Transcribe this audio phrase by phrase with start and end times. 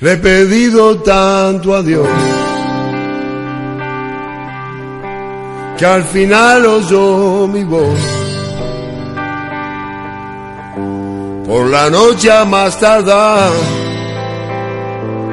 [0.00, 2.08] Le he pedido tanto a Dios
[5.78, 8.00] que al final oyó mi voz.
[11.46, 13.52] Por la noche a más tardar,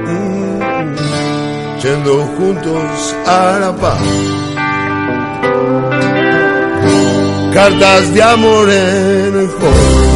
[0.06, 4.00] mm, yendo juntos a la paz.
[7.52, 10.11] Cartas de amor en el fondo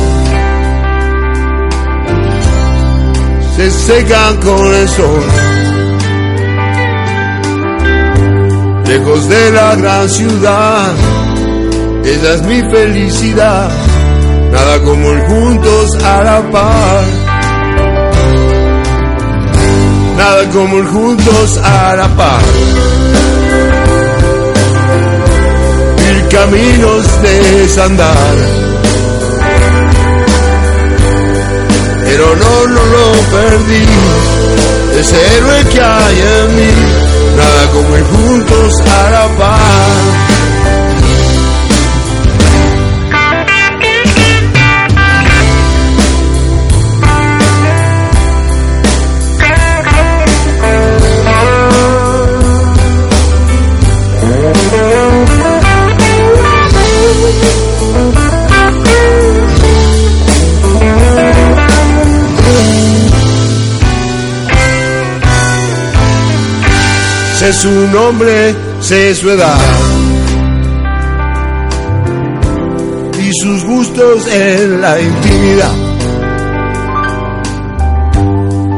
[3.56, 5.24] se secan con el sol.
[8.88, 10.94] Lejos de la gran ciudad,
[12.04, 13.70] ella es mi felicidad,
[14.52, 17.04] nada como el juntos a la par.
[20.18, 22.42] Nada como el juntos a la par.
[25.98, 28.65] Mil caminos de desandar
[32.16, 33.86] pero no, no lo perdí.
[34.98, 36.72] Ese héroe que hay en mí,
[37.36, 40.25] nada como ir juntos a la paz.
[67.54, 69.58] Su nombre, sé su edad
[73.20, 75.74] y sus gustos en la intimidad.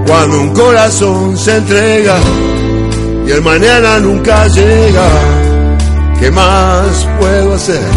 [0.05, 2.17] Cuando un corazón se entrega
[3.25, 5.09] y el mañana nunca llega,
[6.19, 7.89] ¿qué más puedo hacer?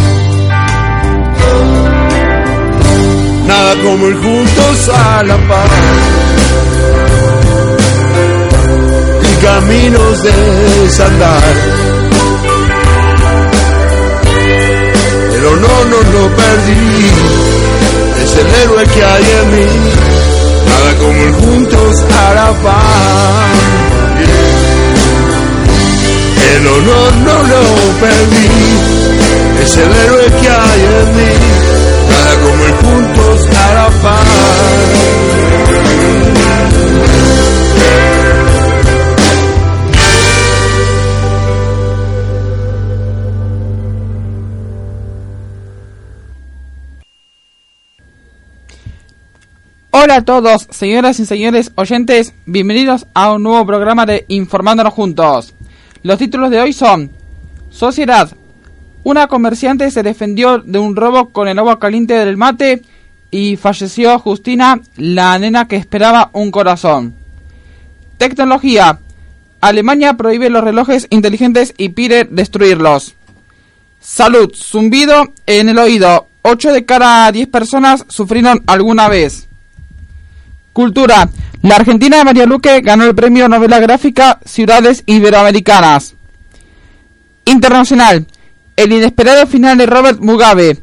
[3.46, 6.19] Nada como ir juntos a la paz
[9.42, 10.32] caminos de
[10.82, 11.42] desandar.
[15.32, 17.06] Pero no, no, no perdí,
[18.22, 19.72] es el héroe que hay en mí,
[20.66, 23.60] nada como el juntos a la paz.
[26.54, 27.62] El honor no lo
[28.00, 28.48] perdí,
[29.62, 31.32] es el héroe que hay en mí,
[32.10, 33.90] nada como el juntos a la
[50.02, 55.52] Hola a todos, señoras y señores oyentes, bienvenidos a un nuevo programa de Informándonos Juntos.
[56.02, 57.10] Los títulos de hoy son
[57.68, 58.30] Sociedad.
[59.04, 62.80] Una comerciante se defendió de un robo con el agua caliente del mate
[63.30, 67.12] y falleció Justina, la nena que esperaba un corazón.
[68.16, 69.00] Tecnología.
[69.60, 73.16] Alemania prohíbe los relojes inteligentes y pide destruirlos.
[74.00, 74.50] Salud.
[74.56, 76.26] Zumbido en el oído.
[76.40, 79.49] 8 de cada 10 personas sufrieron alguna vez.
[80.72, 81.28] Cultura.
[81.62, 86.14] La Argentina de María Luque ganó el premio Novela Gráfica Ciudades Iberoamericanas.
[87.44, 88.26] Internacional.
[88.76, 90.78] El inesperado final de Robert Mugabe,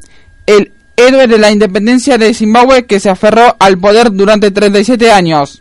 [0.45, 5.59] el héroe de la independencia de Zimbabue que se aferró al poder durante 37 años.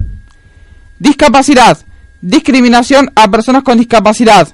[0.99, 1.79] Discapacidad.
[2.21, 4.49] Discriminación a personas con discapacidad.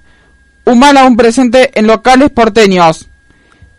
[0.64, 3.08] Mal aún presente en locales porteños.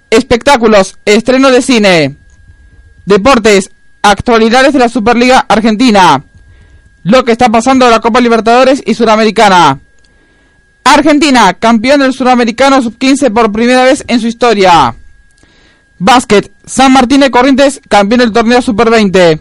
[0.10, 0.98] Espectáculos.
[1.06, 2.16] Estreno de cine.
[3.06, 3.70] Deportes.
[4.06, 6.22] Actualidades de la Superliga Argentina.
[7.04, 9.80] Lo que está pasando en la Copa Libertadores y Suramericana.
[10.84, 14.94] Argentina, campeón del Suramericano Sub-15 por primera vez en su historia.
[16.00, 19.40] Básquet, San Martín de Corrientes, campeón del torneo Super 20.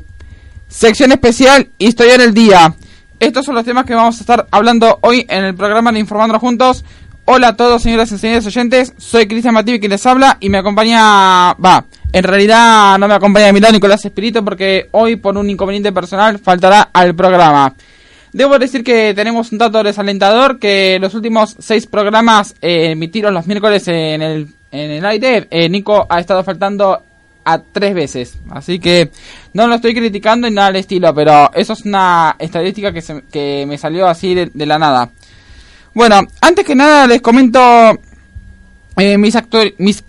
[0.68, 2.72] Sección especial, Historia del Día.
[3.18, 6.40] Estos son los temas que vamos a estar hablando hoy en el programa de Informándonos
[6.40, 6.84] Juntos.
[7.24, 8.92] Hola a todos, señoras y señores oyentes.
[8.96, 11.54] Soy Cristian Mativi quien les habla y me acompaña.
[11.54, 15.92] Va, en realidad no me acompaña mi lado Nicolás Espíritu porque hoy por un inconveniente
[15.92, 17.74] personal faltará al programa.
[18.32, 23.46] Debo decir que tenemos un dato desalentador que los últimos seis programas eh, emitidos los
[23.46, 27.02] miércoles en el, en el aire, eh, Nico ha estado faltando
[27.44, 28.38] a tres veces.
[28.50, 29.10] Así que
[29.52, 33.64] no lo estoy criticando en nada al estilo, pero eso es una estadística que, que
[33.66, 35.10] me salió así de la nada.
[35.94, 37.60] Bueno, antes que nada les comento
[38.96, 39.34] eh, mis,
[39.78, 40.04] mis,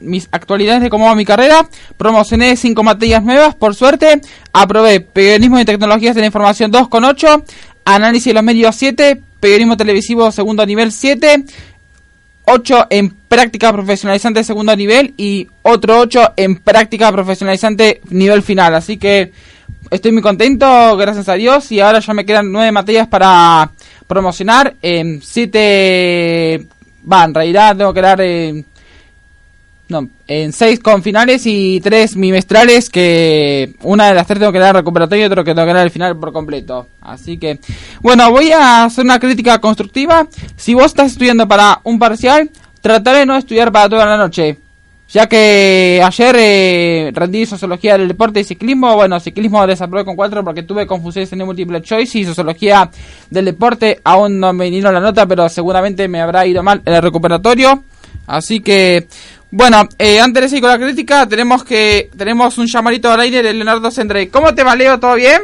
[0.00, 1.68] mis actualidades de cómo va mi carrera.
[1.96, 4.20] Promocioné 5 materias nuevas, por suerte.
[4.52, 7.44] Aprobé Periodismo y Tecnologías de la Información 2,8.
[7.84, 9.20] Análisis de los medios 7.
[9.40, 11.44] Periodismo televisivo segundo nivel 7.
[12.46, 18.74] 8 en práctica profesionalizante segundo nivel y otro 8 en práctica profesionalizante nivel final.
[18.74, 19.32] Así que
[19.90, 23.70] estoy muy contento, gracias a Dios, y ahora ya me quedan nueve materias para
[24.06, 24.74] promocionar.
[24.82, 26.66] En siete,
[27.10, 28.64] va, en realidad tengo que dar, eh,
[29.88, 34.58] no, en seis con finales y tres bimestrales, que una de las tres tengo que
[34.58, 36.88] dar recuperatorio y otro que tengo que dar el final por completo.
[37.00, 37.60] Así que,
[38.00, 40.26] bueno, voy a hacer una crítica constructiva.
[40.56, 44.58] Si vos estás estudiando para un parcial, trataré de no estudiar para toda la noche
[45.14, 50.42] ya que ayer eh, rendí sociología del deporte y ciclismo, bueno, ciclismo desaprobé con cuatro
[50.42, 52.90] porque tuve confusiones en el múltiple choice y sociología
[53.30, 56.94] del deporte aún no me vino la nota, pero seguramente me habrá ido mal en
[56.94, 57.84] el recuperatorio.
[58.26, 59.06] Así que,
[59.52, 63.40] bueno, eh, antes de seguir con la crítica, tenemos que tenemos un llamadito al aire
[63.40, 64.26] de Leonardo Sendrey.
[64.26, 64.98] ¿Cómo te va, Leo?
[64.98, 65.42] ¿Todo bien?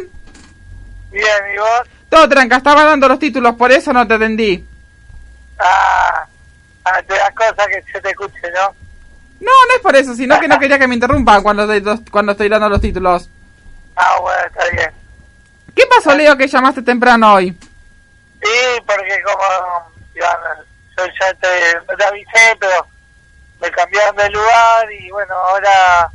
[1.13, 1.25] Bien,
[1.55, 1.89] ¿y vos?
[2.09, 4.65] Todo tranca, estaba dando los títulos, por eso no te atendí.
[5.61, 6.27] Ah,
[6.87, 8.90] ah te das cosa que se te escuche, ¿no?
[9.41, 11.67] No, no es por eso, sino que no quería que me interrumpan cuando,
[12.11, 13.29] cuando estoy dando los títulos.
[13.97, 14.91] Ah, bueno, está bien.
[15.75, 17.57] ¿Qué pasó, Leo, que llamaste temprano hoy?
[18.43, 20.39] Sí, porque como ya,
[20.97, 22.87] yo ya te, te avisé, pero
[23.61, 26.11] me cambiaron de lugar y bueno, ahora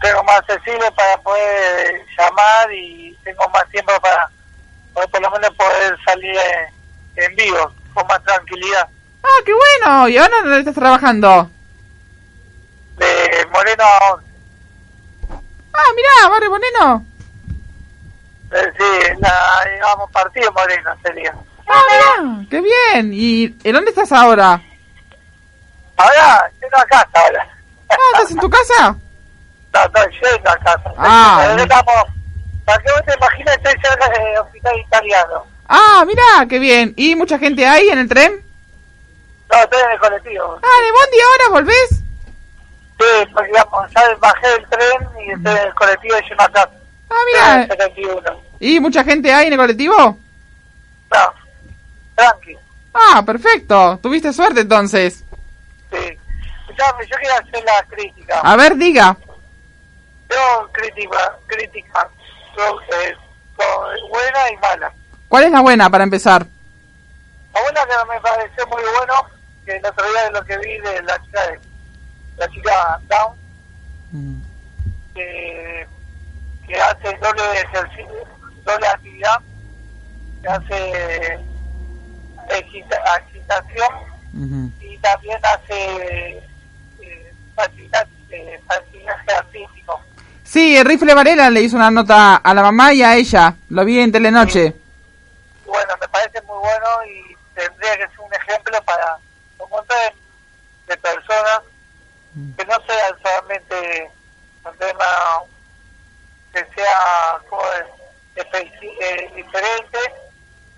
[0.00, 4.30] tengo más accesible para poder llamar y tengo más tiempo para,
[4.94, 6.36] por lo menos poder salir
[7.16, 8.88] en, vivo con más tranquilidad.
[9.22, 10.08] Ah, qué bueno.
[10.08, 11.50] ¿Y ahora dónde estás trabajando?
[13.30, 14.26] De Moreno a 11.
[15.72, 17.06] Ah, mirá, Barrio Moreno.
[18.52, 21.34] Eh, sí, la, digamos, partido Moreno sería.
[21.68, 23.12] Ah, mirá, qué bien.
[23.12, 24.60] ¿Y en dónde estás ahora?
[25.96, 27.48] Ahora, en casa ahora.
[27.88, 28.96] Ah, ¿estás en tu casa?
[29.72, 30.92] No, estoy yendo a casa.
[30.98, 31.56] Ah.
[31.56, 31.94] Estamos,
[32.64, 35.46] para que vos te imagines, estoy cerca del hospital italiano.
[35.68, 36.92] Ah, mirá, qué bien.
[36.96, 38.44] ¿Y mucha gente hay en el tren?
[39.48, 40.58] No, estoy en el colectivo.
[40.60, 42.02] Ah, ¿de Bondi ahora volvés?
[43.00, 46.70] Sí, porque digamos, ya bajé del tren y estoy en el colectivo de acá.
[47.08, 48.36] Ah, mira.
[48.58, 49.96] ¿Y mucha gente hay en el colectivo?
[49.96, 51.34] No,
[52.14, 52.58] tranqui.
[52.92, 53.98] Ah, perfecto.
[54.02, 55.24] Tuviste suerte entonces.
[55.90, 56.18] Sí.
[56.60, 58.40] Escuchame, yo quiero hacer la crítica.
[58.40, 59.16] A ver, diga.
[60.28, 62.08] Yo crítica, crítica,
[62.58, 63.16] eh,
[64.10, 64.92] buena y mala.
[65.28, 66.46] ¿Cuál es la buena para empezar?
[67.54, 69.14] La buena que me pareció muy bueno,
[69.64, 71.69] que el otro día de lo que vi de la chica de
[72.40, 73.36] la chica Down,
[74.12, 74.42] mm.
[75.14, 75.86] que,
[76.66, 78.26] que, hace doble ejercicio,
[78.64, 79.40] doble actividad,
[80.40, 81.38] que hace
[82.48, 83.88] agitación
[84.80, 86.42] y también hace eh,
[88.30, 90.00] eh, patinaje artístico.
[90.42, 93.84] Sí, el Rifle Varela le hizo una nota a la mamá y a ella, lo
[93.84, 94.74] vi en Telenoche.
[95.66, 99.18] Bueno, me parece muy bueno y tendría que ser un ejemplo para
[99.58, 99.96] un montón
[100.88, 101.60] de personas
[102.56, 104.10] que no sea solamente
[104.64, 105.04] un tema
[106.52, 107.62] que sea como
[108.36, 109.98] eh, diferente,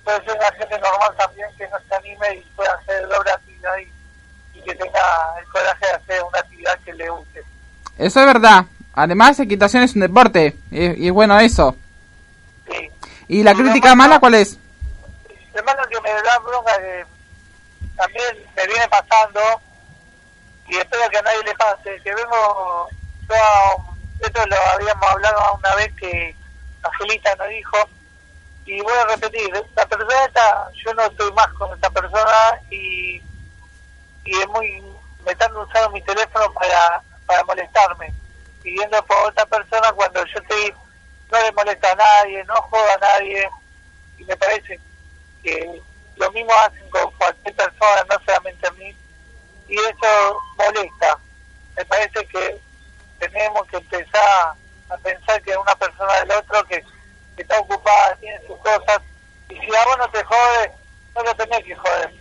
[0.05, 3.77] puede ser una gente normal también que no se anime y pueda hacer doble actividad
[3.79, 3.93] y,
[4.63, 5.01] que tenga
[5.41, 7.43] el coraje de hacer una actividad que le guste.
[7.99, 8.65] Eso es verdad.
[8.95, 11.75] Además, equitación es un deporte y, es bueno eso.
[12.71, 12.91] Sí.
[13.29, 14.59] ¿Y la crítica mala cuál es?
[15.55, 17.05] El malo que me da bronca que
[17.97, 19.41] también me viene pasando
[20.73, 22.89] y espero que a nadie le pase, que vemos,
[24.21, 26.35] esto lo habíamos hablado una vez que
[26.83, 27.77] Angelita nos dijo,
[28.65, 33.23] y voy a repetir, la persona esta, yo no estoy más con esta persona y,
[34.25, 34.83] y es muy,
[35.27, 38.15] me están usando mi teléfono para, para molestarme,
[38.63, 40.73] pidiendo por otra persona cuando yo estoy,
[41.31, 43.47] no le molesta a nadie, no joda a nadie,
[44.17, 44.81] y me parece
[45.43, 45.83] que
[46.17, 48.97] lo mismo hacen con cualquier persona, no solamente a mí,
[49.73, 51.19] y eso molesta.
[51.77, 52.61] Me parece que
[53.19, 54.53] tenemos que empezar
[54.91, 56.85] a pensar que una persona del otro que,
[57.39, 59.01] está ocupada, tiene sus cosas,
[59.49, 60.73] y si a vos no te jode,
[61.17, 62.13] no lo tenés que joder.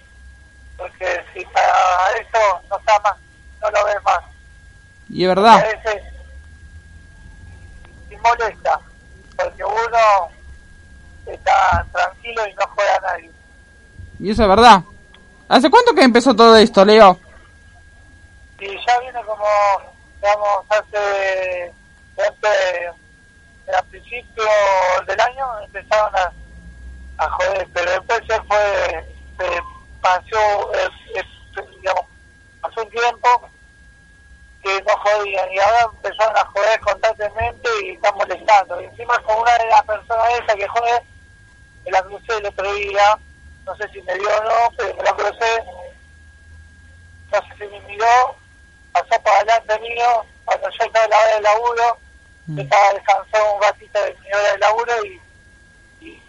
[0.77, 3.17] Porque si para eso no está más,
[3.61, 4.23] no lo ves más.
[5.09, 5.65] Y es verdad.
[8.09, 8.79] y molesta,
[9.35, 10.31] porque uno
[11.25, 13.31] está tranquilo y no juega a nadie.
[14.19, 14.83] Y eso es verdad.
[15.49, 17.19] ¿Hace cuánto que empezó todo esto, Leo?
[18.61, 19.45] Y ya viene como,
[20.21, 21.73] digamos, hace,
[22.15, 22.87] hace
[23.75, 24.47] a principios
[25.07, 26.31] del año empezaron a,
[27.17, 29.61] a joder, pero después se fue, se
[29.99, 31.23] pasó, eh, eh,
[31.79, 32.05] digamos,
[32.61, 33.49] pasó un tiempo
[34.61, 38.79] que no jodían y ahora empezaron a joder constantemente y están molestando.
[38.79, 41.03] Y encima con una de las personas esas que jode,
[41.83, 43.17] me la crucé el otro día,
[43.65, 45.63] no sé si me dio o no, pero me la crucé,
[47.31, 48.40] no sé si me miró
[48.91, 51.97] pasó por adelante mío cuando yo estaba en la hora del laburo
[52.47, 55.21] Yo estaba descansando un ratito de mi hora de laburo y,
[56.05, 56.23] y,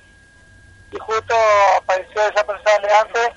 [0.92, 1.34] y justo
[1.78, 3.30] apareció esa persona antes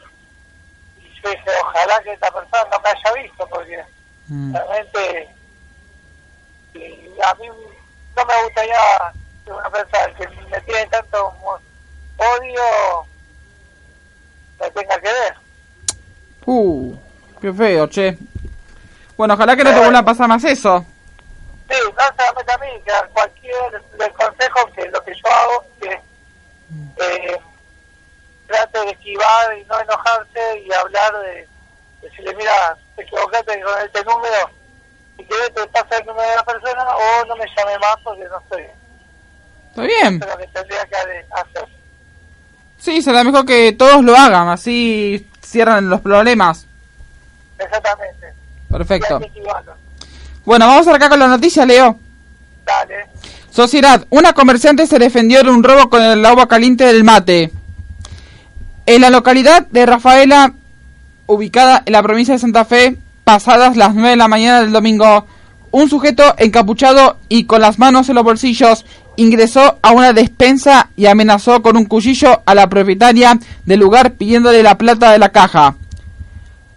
[1.02, 3.84] y yo dije, ojalá que esta persona no me haya visto porque
[4.28, 4.56] Mm.
[4.56, 5.36] realmente
[6.74, 8.76] y a mí no me gustaría
[9.46, 11.34] que una persona que me tiene tanto
[12.18, 13.06] odio
[14.60, 15.36] me tenga que ver.
[16.48, 16.96] Uh,
[17.40, 18.18] qué feo, che.
[19.18, 20.86] Bueno, ojalá que no te vuelva a pasar más eso.
[21.70, 25.66] Sí, no solamente a mí, que a cualquier le consejo que lo que yo hago
[25.82, 26.02] que
[26.98, 27.38] eh,
[28.48, 31.48] trate de esquivar y no enojarse y hablar de,
[32.02, 34.50] decirle, mira, te equivocaste con este número,
[35.18, 38.26] si querés te pasa el número de la persona o no me llame más porque
[38.26, 38.64] no estoy.
[39.70, 40.16] Está bien.
[40.22, 41.68] Eso es lo que tendría que ha- hacer.
[42.78, 46.68] Sí, será mejor que todos lo hagan, así cierran los problemas.
[47.58, 48.35] Exactamente.
[48.78, 49.22] Perfecto.
[50.44, 51.98] Bueno, vamos acá con la noticia, Leo.
[52.66, 53.08] Dale.
[53.50, 57.52] Sociedad, una comerciante se defendió de un robo con el agua caliente del mate.
[58.86, 60.54] En la localidad de Rafaela,
[61.26, 65.26] ubicada en la provincia de Santa Fe, pasadas las 9 de la mañana del domingo,
[65.72, 71.06] un sujeto encapuchado y con las manos en los bolsillos ingresó a una despensa y
[71.06, 75.76] amenazó con un cuchillo a la propietaria del lugar pidiéndole la plata de la caja.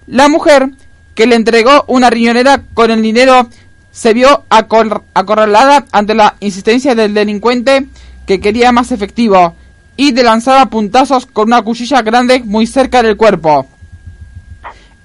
[0.07, 0.71] La mujer,
[1.19, 3.49] que le entregó una riñonera con el dinero,
[3.91, 7.89] se vio acor- acorralada ante la insistencia del delincuente
[8.25, 9.57] que quería más efectivo
[9.97, 13.67] y le lanzaba puntazos con una cuchilla grande muy cerca del cuerpo.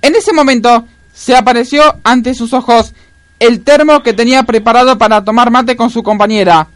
[0.03, 2.93] En ese momento se apareció ante sus ojos
[3.39, 6.67] el termo que tenía preparado para tomar mate con su compañera.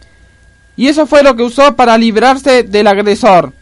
[0.76, 3.54] Y eso fue lo que usó para librarse del agresor.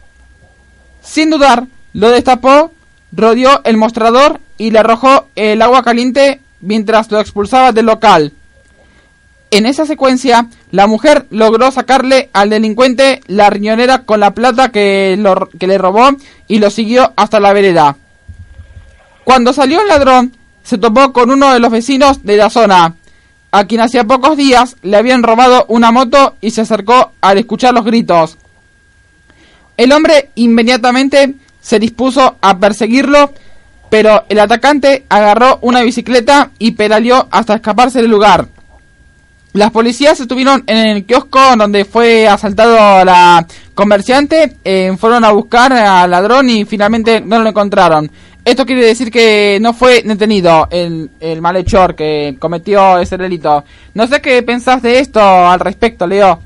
[1.02, 2.72] Sin dudar, lo destapó,
[3.16, 8.32] rodeó el mostrador y le arrojó el agua caliente mientras lo expulsaba del local.
[9.50, 15.18] En esa secuencia, la mujer logró sacarle al delincuente la riñonera con la plata que,
[15.58, 16.10] le robó
[16.48, 17.96] y lo siguió hasta la vereda.
[19.24, 22.96] Cuando salió el ladrón, se topó con uno de los vecinos de la zona,
[23.52, 27.72] a quien hacía pocos días le habían robado una moto y se acercó al escuchar
[27.72, 28.36] los gritos.
[29.76, 31.34] El hombre inmediatamente
[31.66, 33.32] se dispuso a perseguirlo,
[33.90, 38.46] pero el atacante agarró una bicicleta y pedaleó hasta escaparse del lugar.
[39.52, 43.44] Las policías estuvieron en el kiosco donde fue asaltado la
[43.74, 48.12] comerciante, eh, fueron a buscar al ladrón y finalmente no lo encontraron.
[48.44, 53.64] Esto quiere decir que no fue detenido el, el malhechor que cometió ese delito.
[53.92, 56.45] No sé qué pensás de esto al respecto, Leo.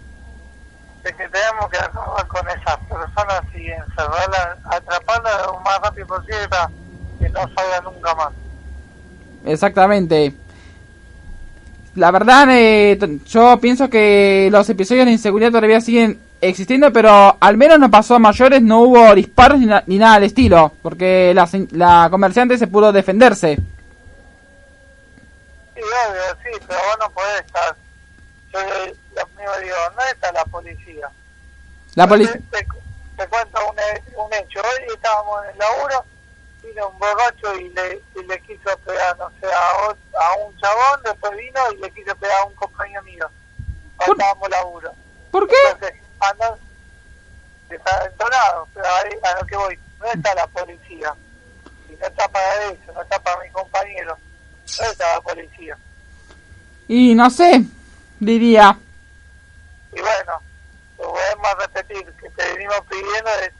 [1.04, 6.46] Es que tenemos que acabar con esas personas y encerrarlas, atraparlas lo más rápido posible
[6.48, 6.70] para
[7.18, 8.28] que no salga nunca más.
[9.46, 10.34] Exactamente.
[11.96, 17.56] La verdad, eh, yo pienso que los episodios de inseguridad todavía siguen existiendo, pero al
[17.56, 21.32] menos no pasó a mayores, no hubo disparos ni, na- ni nada al estilo, porque
[21.34, 23.56] la, la comerciante se pudo defenderse.
[25.74, 27.74] Sí, obvio, sí, pero vos no podés estar.
[28.52, 28.58] Yo
[29.62, 31.10] digo, no está la policía.
[31.94, 32.34] La policía...
[32.50, 32.66] te,
[33.16, 34.60] te cuento un, un hecho.
[34.60, 36.04] Hoy estábamos en el laburo,
[36.62, 41.00] vino un borracho y le, y le quiso pegar, no sé, a, a un chabón,
[41.04, 43.28] después vino y le quiso pegar a un compañero mío.
[43.96, 44.92] ¿Por- Estábamos laburo.
[45.30, 45.54] ¿Por qué?
[45.72, 46.56] Entonces, anda,
[47.68, 51.14] está entonado, pero ahí a lo que voy, no está la policía.
[51.88, 54.16] Y no está para eso, no está para mi compañero.
[54.78, 55.76] No está la policía.
[56.88, 57.62] Y no sé,
[58.18, 58.78] diría...
[59.92, 60.40] Y bueno,
[60.98, 63.50] lo volvemos a repetir, que te venimos pidiendo es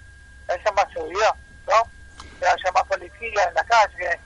[0.46, 1.34] que haya más seguridad,
[1.66, 1.90] ¿no?
[2.38, 4.20] Que haya más policía en la calle, que,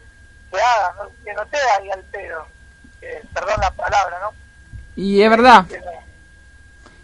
[0.57, 1.11] que haga, ¿no?
[1.25, 2.47] que no te ahí al pedo.
[3.01, 4.33] Que, perdón la palabra, ¿no?
[4.97, 5.67] Y es verdad.
[5.67, 5.81] Que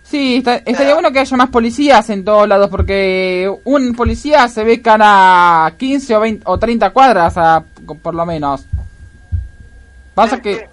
[0.05, 4.65] Sí, está- estaría bueno que haya más policías en todos lados, porque un policía se
[4.65, 7.63] ve cada 15 o, 20, o 30 cuadras, a-
[8.03, 8.65] por lo menos.
[10.15, 10.57] Pasa Sí, que...
[10.57, 10.65] sí.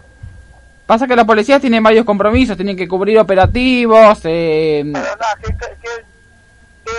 [0.87, 5.05] Pasa que la policía tiene varios compromisos, tienen que cubrir operativos, eh, Pero
[5.43, 6.05] ¿qué, qué,
[6.85, 6.91] qué,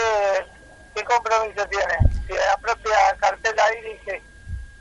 [0.95, 2.13] qué compromiso tiene?
[2.27, 4.23] Si la propia cartela ahí dice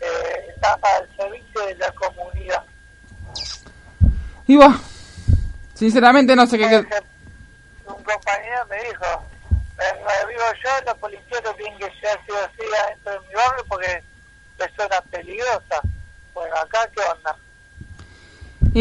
[0.02, 2.64] eh, está al servicio de la comunidad.
[4.46, 4.78] y bueno,
[5.74, 6.86] sinceramente no sé qué...
[7.86, 9.24] Un compañero me dijo,
[10.28, 13.66] vivo yo, la policía no tiene que ser así o así adentro de mi barrio
[13.70, 14.04] porque
[14.60, 15.80] es zona peligrosa.
[16.34, 17.38] Bueno, acá, ¿qué onda?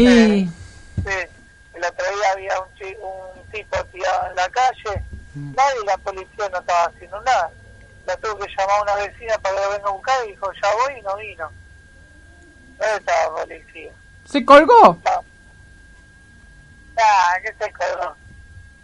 [0.01, 0.45] Y...
[0.45, 1.17] Sí,
[1.73, 2.67] el otro día había un,
[3.01, 5.03] un tipo tirado en la calle,
[5.37, 5.53] Mm.
[5.55, 7.51] nadie, la policía no estaba haciendo nada.
[8.07, 10.51] La tuvo que llamar a una vecina para que lo venga a buscar y dijo,
[10.53, 11.51] ya voy y no vino.
[12.79, 13.91] No estaba la policía.
[14.25, 14.97] ¿Se colgó?
[15.05, 15.23] No.
[16.95, 18.15] Nah, qué seco, no.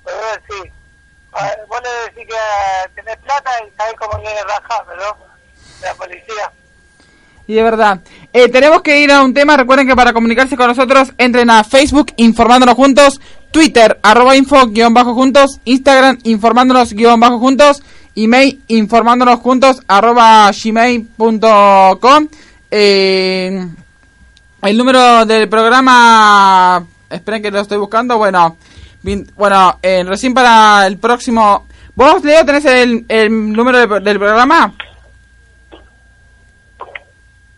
[0.06, 0.72] Pero sí.
[1.68, 5.18] Vos le decís que ah, tenés plata y sabés cómo viene rajando, ¿no?
[5.82, 6.52] La policía.
[7.48, 8.00] Y de verdad.
[8.32, 9.58] Eh, tenemos que ir a un tema.
[9.58, 13.20] Recuerden que para comunicarse con nosotros entren a Facebook informándonos juntos,
[13.52, 17.84] Twitter arroba info guion bajo juntos, Instagram informándonos guion bajo juntos,
[18.16, 22.28] email informándonos juntos arroba gmail.com.
[22.72, 23.68] Eh,
[24.64, 26.84] el número del programa...
[27.10, 28.18] Esperen que lo estoy buscando.
[28.18, 28.58] Bueno,
[29.36, 31.68] bueno eh, recién para el próximo...
[31.96, 34.74] ¿Vos, Leo, tenés el, el número de- del programa?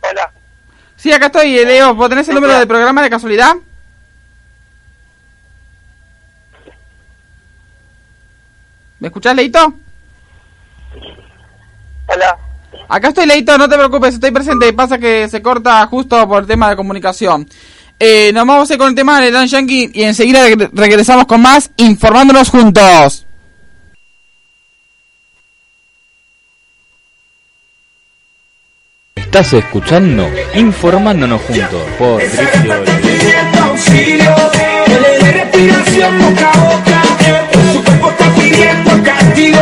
[0.01, 0.32] Hola.
[1.05, 1.93] Sí, acá estoy, eh, Leo.
[1.93, 3.53] ¿Vos tenés el número del programa de casualidad?
[9.00, 9.71] ¿Me escuchás, Leito?
[12.07, 12.38] Hola.
[12.89, 14.74] Acá estoy, Leito, no te preocupes, estoy presente.
[14.74, 17.47] Pasa que se corta justo por el tema de comunicación.
[18.00, 21.25] Eh, nos vamos a ir con el tema de Dan Yankee y enseguida regre- regresamos
[21.25, 23.25] con más informándonos juntos.
[29.36, 32.30] Estás escuchando Informándonos Juntos por dé
[35.34, 37.01] respiración boca a boca,
[37.74, 39.60] su cuerpo está pidiendo castigo,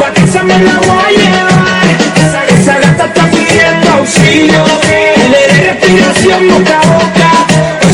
[0.00, 1.86] pa' que esa me la voy a llevar,
[2.16, 7.30] esa, esa gata está pidiendo auxilio, que le dé respiración boca a boca,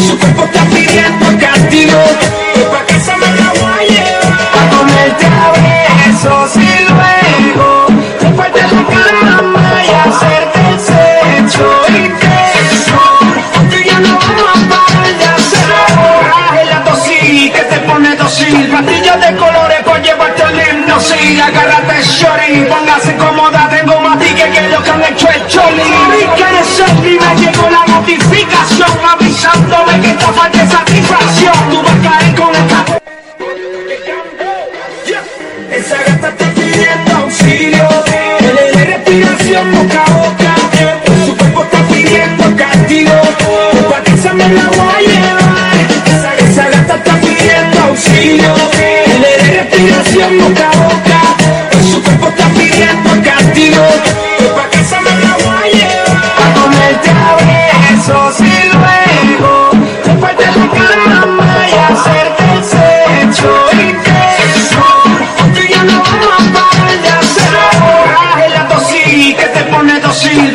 [0.06, 2.00] su cuerpo está pidiendo castigo,
[28.04, 31.54] notificación avisándome que esta falta de satisfacción.
[31.70, 32.84] Tú vas a caer con esta
[35.72, 37.88] esa gata está pidiendo auxilio,
[38.40, 40.54] le dé respiración boca a boca.
[41.26, 43.12] Su cuerpo está pidiendo castigo,
[43.90, 45.76] pa' que esa me la voy a llevar.
[46.38, 48.54] Esa, gata está pidiendo auxilio,
[49.20, 51.20] le dé respiración boca a boca.
[51.90, 53.84] Su cuerpo está pidiendo castigo,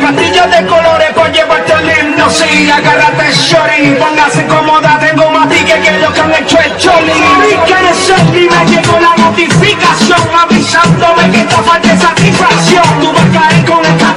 [0.00, 5.98] Pastillas de colores por llevarte al hipnosis Agárrate shorty, póngase cómoda Tengo más tickets que
[5.98, 10.20] lo que han hecho el choli Y que eres el y me llegó la notificación
[10.42, 14.14] Avisándome que esta falta de satisfacción Tú vas a caer con esta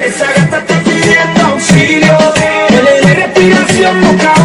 [0.00, 4.39] esa gata está pidiendo auxilio, que le dé respiración boca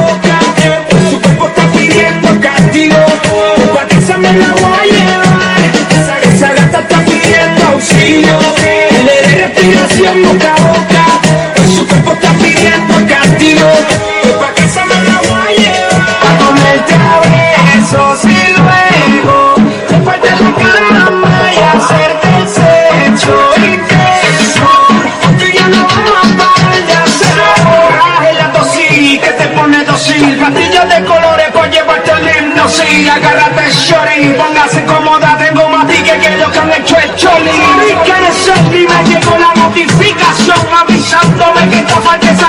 [32.79, 35.37] al hipnosis Agárrate shorty, póngase cómoda.
[35.37, 37.51] Tengo más tickets que lo que han hecho el choli.
[37.51, 42.44] Y que y me llegó la notificación Avisándome que esta falta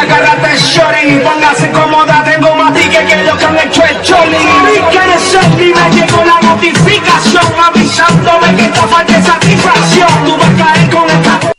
[0.00, 4.90] Agárrate shorty, póngase cómoda Tengo más tickets que lo que han hecho el choli Y
[4.92, 10.36] que eres el y me llegó la notificación Avisándome que esta falta de satisfacción Tú
[10.36, 11.52] vas a caer con esta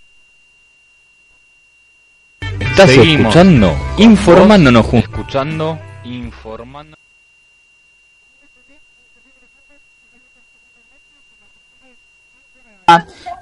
[2.61, 3.35] Estás Seguimos.
[3.35, 5.09] escuchando Informándonos Juntos.
[5.11, 6.97] Escuchando, informando.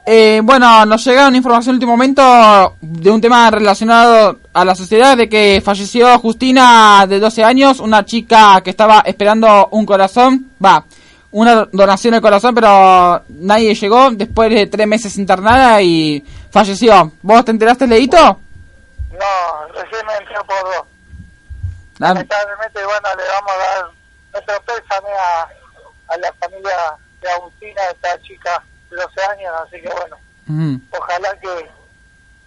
[0.10, 4.74] Eh, bueno, nos llega una información en último momento de un tema relacionado a la
[4.74, 10.50] sociedad de que falleció Justina de 12 años, una chica que estaba esperando un corazón,
[10.64, 10.86] va,
[11.32, 17.12] una donación de corazón, pero nadie llegó después de tres meses internada y falleció.
[17.22, 18.18] ¿Vos te enteraste, Leito?
[18.18, 20.86] No, recién me entré por dos.
[22.00, 23.92] Ah, Lamentablemente, bueno, le vamos a dar
[24.32, 28.64] nuestro pésame a, a la familia de Agustina, esta chica
[28.98, 30.18] 12 años, así que bueno,
[30.50, 30.82] ujú.
[31.00, 31.70] ojalá que,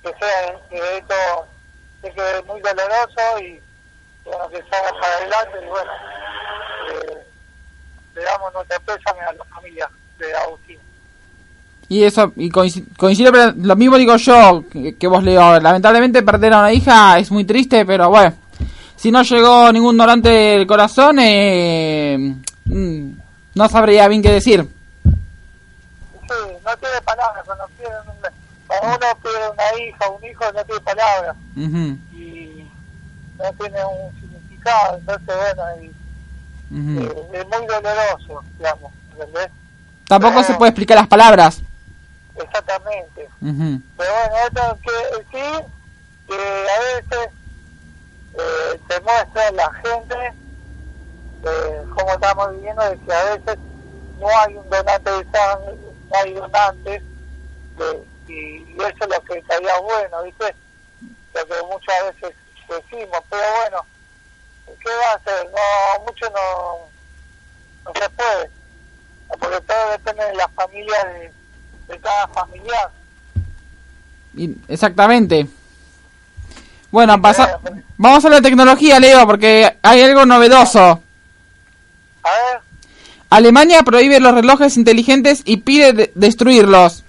[0.02, 1.14] que sea que esto
[2.02, 3.60] que quede muy doloroso y
[4.24, 5.90] bueno, que salga para adelante y bueno,
[6.92, 7.18] eh,
[8.14, 10.80] le damos nuestro pésame a la familia de Agustina.
[11.88, 15.58] Y eso, y coinci- coincido, pero lo mismo digo yo que, que vos, Leo.
[15.58, 18.32] Lamentablemente perder a una hija es muy triste, pero bueno,
[18.94, 22.16] si no llegó ningún donante del corazón, eh,
[22.66, 23.10] mm,
[23.56, 24.64] no sabría bien qué decir.
[26.70, 30.80] No tiene palabras, cuando, piden un- uno pide una hija o un hijo no tiene
[30.83, 31.37] palabras
[32.12, 32.70] y
[33.38, 35.88] no tiene un significado, entonces bueno, y,
[37.02, 39.50] eh, es muy doloroso, digamos, ¿entendés?
[40.06, 41.61] Tampoco se puede explicar las palabras.
[42.37, 43.28] Exactamente.
[43.96, 45.66] Pero bueno, esto que sí,
[46.28, 46.35] que
[46.70, 47.30] a veces
[48.35, 50.35] eh, te muestra la gente
[51.42, 53.59] eh, cómo estamos viviendo, de que a veces
[54.20, 55.78] no hay un donante de sangre,
[56.14, 57.02] hay donantes,
[57.78, 60.54] de- y, y eso es lo que estaría bueno, ¿viste?
[61.34, 62.36] Lo que muchas veces
[62.68, 63.86] decimos, pero bueno,
[64.66, 65.50] ¿qué va a hacer?
[65.50, 66.78] No, mucho no,
[67.86, 68.50] no se puede,
[69.28, 71.32] porque todo depende de la familia, de,
[71.88, 72.90] de cada familiar.
[74.68, 75.46] exactamente.
[76.92, 77.58] Bueno, pasa,
[77.96, 81.00] vamos a la tecnología, Leo, porque hay algo novedoso.
[82.22, 82.60] A ver,
[83.30, 87.04] Alemania prohíbe los relojes inteligentes y pide de- destruirlos.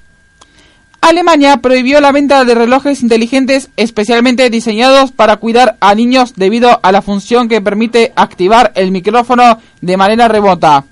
[1.02, 6.92] Alemania prohibió la venta de relojes inteligentes especialmente diseñados para cuidar a niños debido a
[6.92, 10.86] la función que permite activar el micrófono de manera remota.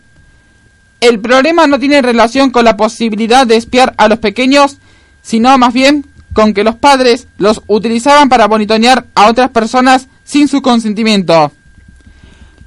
[0.99, 4.77] El problema no tiene relación con la posibilidad de espiar a los pequeños,
[5.21, 10.47] sino más bien con que los padres los utilizaban para monitorear a otras personas sin
[10.47, 11.51] su consentimiento.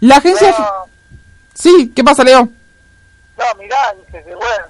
[0.01, 0.55] La agencia...
[1.63, 2.41] Sí, ¿qué pasa, Leo?
[2.41, 4.65] no, mirá, dice que bueno,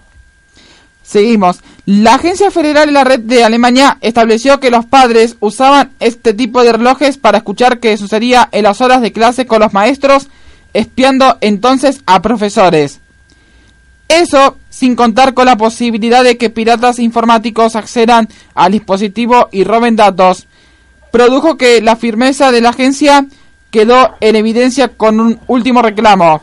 [1.03, 1.61] Seguimos.
[1.87, 6.63] La Agencia Federal de la Red de Alemania estableció que los padres usaban este tipo
[6.63, 10.29] de relojes para escuchar qué sucedía en las horas de clase con los maestros,
[10.75, 13.01] espiando entonces a profesores.
[14.09, 19.97] Eso sin contar con la posibilidad de que piratas informáticos accedan al dispositivo y roben
[19.97, 20.47] datos.
[21.11, 23.27] Produjo que la firmeza de la agencia
[23.71, 26.43] quedó en evidencia con un último reclamo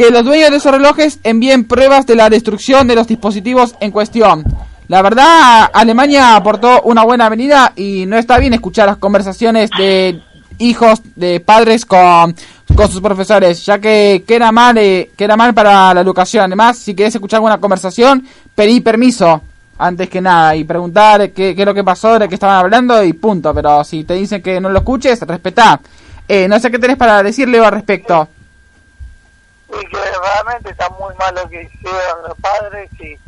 [0.00, 3.90] que los dueños de esos relojes envíen pruebas de la destrucción de los dispositivos en
[3.90, 4.44] cuestión.
[4.88, 10.22] La verdad, Alemania aportó una buena venida y no está bien escuchar las conversaciones de
[10.56, 12.34] hijos de padres con,
[12.74, 16.44] con sus profesores, ya que queda mal, eh, queda mal para la educación.
[16.44, 19.42] Además, si querés escuchar alguna conversación, pedí permiso
[19.76, 23.04] antes que nada y preguntar qué, qué es lo que pasó, de qué estaban hablando
[23.04, 23.52] y punto.
[23.52, 25.78] Pero si te dicen que no lo escuches, respetá.
[26.26, 28.28] Eh, no sé qué tenés para decirle al respecto.
[29.72, 33.20] Y que realmente está muy mal lo que hicieron los padres y,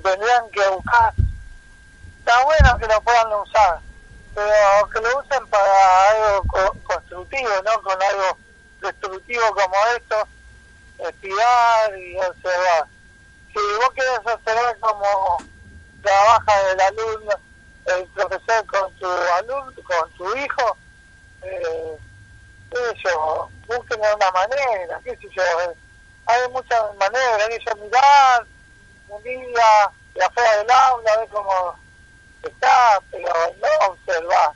[0.00, 1.14] tendrían que buscar.
[2.18, 3.82] Está bueno que lo puedan usar,
[4.34, 8.40] pero que lo usen para algo co- constructivo, no con algo
[8.80, 10.28] destructivo como esto,
[10.98, 12.88] espiar y observar.
[13.54, 15.46] Si vos querés observar cómo
[16.02, 17.32] trabaja el alumno,
[17.86, 20.78] el profesor con tu alumno, con tu hijo,
[21.42, 21.98] eh,
[22.74, 25.74] qué sé yo, busquen de una manera, qué sé yo, eh,
[26.26, 28.44] hay muchas maneras, que yo mirar
[29.08, 31.74] un día de afuera del aula, ver cómo
[32.42, 33.28] está, pero
[33.60, 34.50] no observar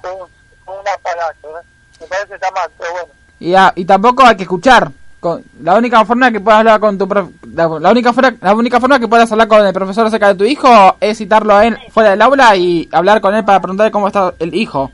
[0.00, 0.28] con, un-
[0.64, 1.62] con un aparato, ¿eh?
[2.00, 3.08] me parece que está mal, pero bueno,
[3.40, 4.90] Y, ah, y tampoco hay que escuchar.
[5.20, 8.54] Con, la única forma que puedas hablar con tu prof- la, la única forma la
[8.56, 11.64] única forma que puedas hablar con el profesor acerca de tu hijo es citarlo a
[11.64, 14.90] él fuera del aula y hablar con él para preguntarle cómo está el hijo.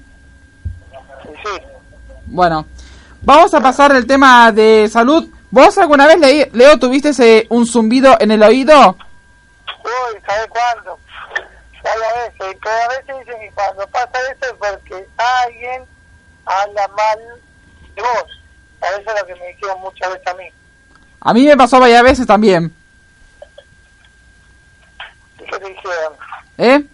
[2.31, 2.67] Bueno,
[3.23, 5.29] vamos a pasar el tema de salud.
[5.51, 8.97] ¿Vos alguna vez, leí- Leo, tuviste ese- un zumbido en el oído?
[9.85, 10.99] uy, ¿sabes cuándo?
[11.83, 15.07] Varias veces, pero a veces dicen que cuando pasa eso es porque
[15.45, 15.83] alguien
[16.45, 17.19] habla mal
[17.97, 18.43] de vos,
[18.83, 20.45] a eso es lo que me dijeron muchas veces a mí.
[21.21, 22.75] A mí me pasó varias veces también.
[25.41, 26.13] ¿Y qué te dijeron?
[26.59, 26.85] ¿Eh?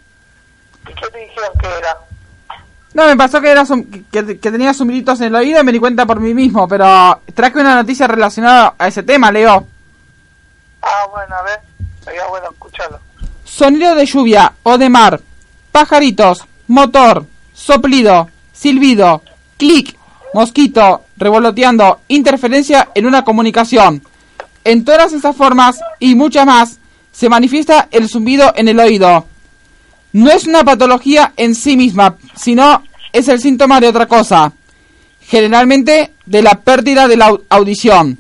[0.89, 1.99] ¿Y qué te dijeron que era?
[2.95, 3.65] No, me pasó que, era
[4.13, 7.21] que, que tenía zumbiditos en el oído y me di cuenta por mí mismo, pero
[7.35, 9.67] traje una noticia relacionada a ese tema, Leo.
[10.81, 11.61] Ah, bueno, a ver.
[12.05, 13.01] sería bueno escucharlo.
[13.45, 15.21] Sonido de lluvia o de mar,
[15.73, 19.23] pajaritos, motor, soplido, silbido,
[19.57, 19.99] clic,
[20.33, 24.03] mosquito, revoloteando, interferencia en una comunicación.
[24.63, 26.79] En todas estas formas y muchas más
[27.11, 29.27] se manifiesta el zumbido en el oído.
[30.15, 34.53] No es una patología en sí misma, sino es el síntoma de otra cosa,
[35.21, 38.19] generalmente de la pérdida de la au- audición.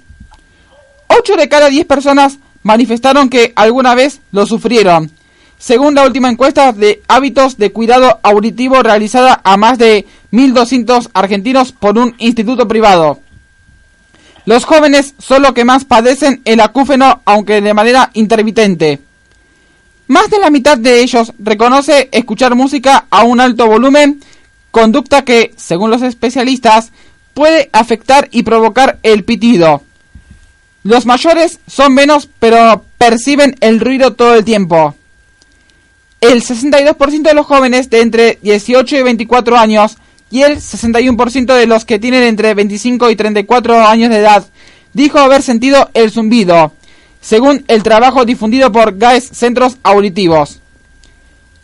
[1.08, 5.10] 8 de cada 10 personas manifestaron que alguna vez lo sufrieron,
[5.58, 11.72] según la última encuesta de hábitos de cuidado auditivo realizada a más de 1.200 argentinos
[11.72, 13.20] por un instituto privado.
[14.46, 18.98] Los jóvenes son los que más padecen el acúfeno, aunque de manera intermitente.
[20.06, 24.20] Más de la mitad de ellos reconoce escuchar música a un alto volumen,
[24.70, 26.92] conducta que, según los especialistas,
[27.32, 29.82] puede afectar y provocar el pitido.
[30.82, 34.94] Los mayores son menos, pero perciben el ruido todo el tiempo.
[36.20, 39.96] El 62% de los jóvenes de entre 18 y 24 años
[40.30, 44.46] y el 61% de los que tienen entre 25 y 34 años de edad
[44.92, 46.72] dijo haber sentido el zumbido,
[47.24, 50.60] según el trabajo difundido por GAES Centros Auditivos.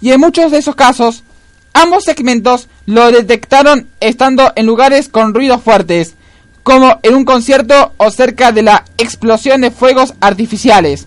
[0.00, 1.22] Y en muchos de esos casos,
[1.74, 6.14] ambos segmentos lo detectaron estando en lugares con ruidos fuertes,
[6.62, 11.06] como en un concierto o cerca de la explosión de fuegos artificiales.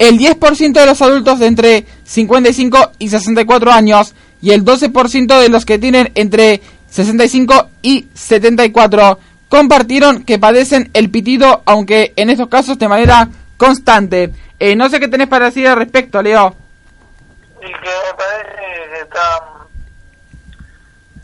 [0.00, 5.48] El 10% de los adultos de entre 55 y 64 años y el 12% de
[5.48, 9.20] los que tienen entre 65 y 74
[9.54, 14.32] compartieron que padecen el pitido, aunque en estos casos de manera constante.
[14.58, 16.56] Eh, no sé qué tenés para decir al respecto, Leo.
[17.60, 19.44] Y que me parece que está...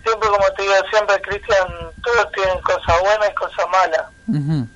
[0.04, 1.66] Siempre, como te digo, siempre, Cristian,
[2.04, 4.06] todos tienen cosas buenas y cosas malas.
[4.28, 4.68] Ujú.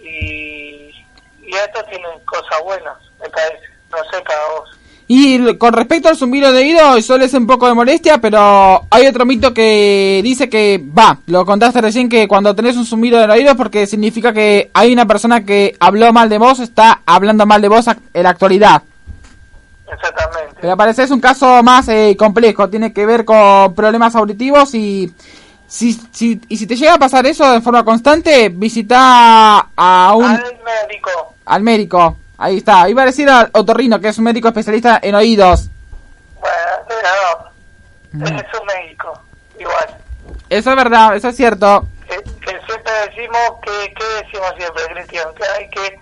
[0.00, 1.04] Y,
[1.42, 3.66] y estos tienen cosas buenas, me parece.
[3.90, 4.78] No sé para vos.
[5.14, 9.06] Y con respecto al zumbido de oído, suele ser un poco de molestia, pero hay
[9.06, 13.28] otro mito que dice que, va, lo contaste recién, que cuando tenés un zumbido del
[13.28, 17.44] oído es porque significa que hay una persona que habló mal de vos, está hablando
[17.44, 18.84] mal de vos en la actualidad.
[19.92, 20.56] Exactamente.
[20.62, 25.12] Pero parece es un caso más eh, complejo, tiene que ver con problemas auditivos y
[25.66, 30.24] si, si, y si te llega a pasar eso de forma constante, visita a un,
[30.24, 31.34] Al médico.
[31.44, 32.16] al médico.
[32.42, 35.68] Ahí está, iba a decir al otorrino, que es un médico especialista en oídos.
[36.40, 37.52] Bueno,
[38.10, 38.26] no.
[38.26, 39.22] Es un médico,
[39.60, 39.96] igual.
[40.50, 41.86] Eso es verdad, eso es cierto.
[42.08, 46.00] que, que siempre decimos que, que decimos siempre, Cristian, que hay que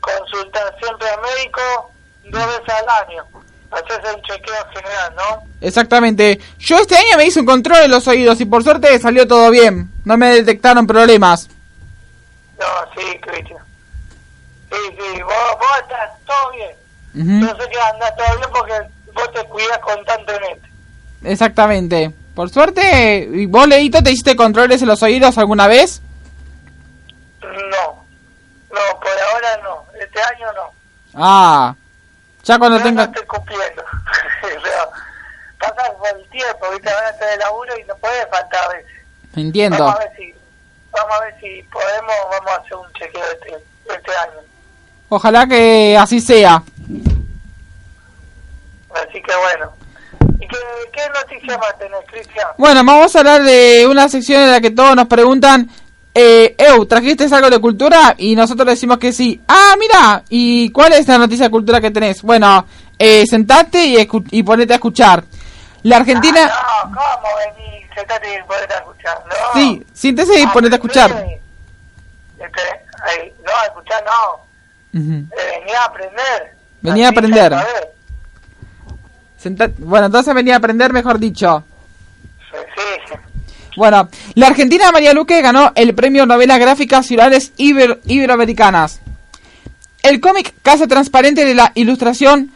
[0.00, 1.92] consultar siempre al médico
[2.24, 3.24] dos veces al año.
[3.70, 5.42] Hacerse un chequeo general, ¿no?
[5.62, 6.38] Exactamente.
[6.58, 9.50] Yo este año me hice un control de los oídos y por suerte salió todo
[9.50, 9.90] bien.
[10.04, 11.48] No me detectaron problemas.
[12.58, 13.67] No, sí, Cristian.
[14.70, 16.76] Sí, sí, vos, vos estás todo bien.
[17.14, 17.46] Ujú.
[17.46, 18.74] Yo sé que andás todo bien porque
[19.12, 20.68] vos te cuidas constantemente.
[21.24, 22.12] Exactamente.
[22.34, 26.00] Por suerte, ¿y vos, Leito, te hiciste controles en los oídos alguna vez?
[27.40, 28.04] No,
[28.70, 29.84] no, por ahora no.
[30.00, 30.70] Este año no.
[31.14, 31.74] Ah,
[32.44, 33.06] ya cuando Yo tenga...
[33.06, 33.82] no estoy cumpliendo.
[35.58, 36.90] pasa el tiempo, ¿viste?
[36.90, 38.92] Ahora estoy de laburo y no puede faltar a veces.
[39.34, 39.78] Entiendo.
[39.78, 40.34] Vamos a ver si,
[40.90, 44.47] vamos a ver si podemos, vamos a hacer un chequeo este, este año.
[45.08, 46.62] Ojalá que así sea.
[48.94, 49.72] Así que bueno.
[50.40, 50.56] ¿Y qué,
[50.92, 52.46] qué noticia más tenés, Cristian?
[52.58, 55.68] Bueno, vamos a hablar de una sección en la que todos nos preguntan,
[56.14, 58.14] eh, Eu, ¿trajiste algo de cultura?
[58.18, 59.40] Y nosotros decimos que sí.
[59.48, 62.22] Ah, mira, ¿y cuál es la noticia de cultura que tenés?
[62.22, 62.66] Bueno,
[62.98, 65.24] eh, sentate y, escu- y ponete a escuchar.
[65.84, 66.50] La Argentina...
[66.52, 67.86] Ah, no, ¿cómo venís?
[67.94, 69.24] Sentate y ponete a escuchar.
[69.28, 69.60] No.
[69.60, 71.10] Sí, siéntese y Ah, ponete a escuchar.
[72.38, 74.47] Este, no, a escuchar no.
[74.94, 75.24] Eh,
[75.60, 76.56] venía a aprender.
[76.80, 77.52] Venía a aprender.
[79.36, 81.64] Senta- Bueno, entonces venía a aprender, mejor dicho.
[82.50, 83.14] Sí, sí.
[83.76, 89.00] Bueno, la argentina María Luque ganó el premio Novela Gráfica Ciudades Iber- Iberoamericanas.
[90.02, 92.50] El cómic Casa Transparente de la ilustración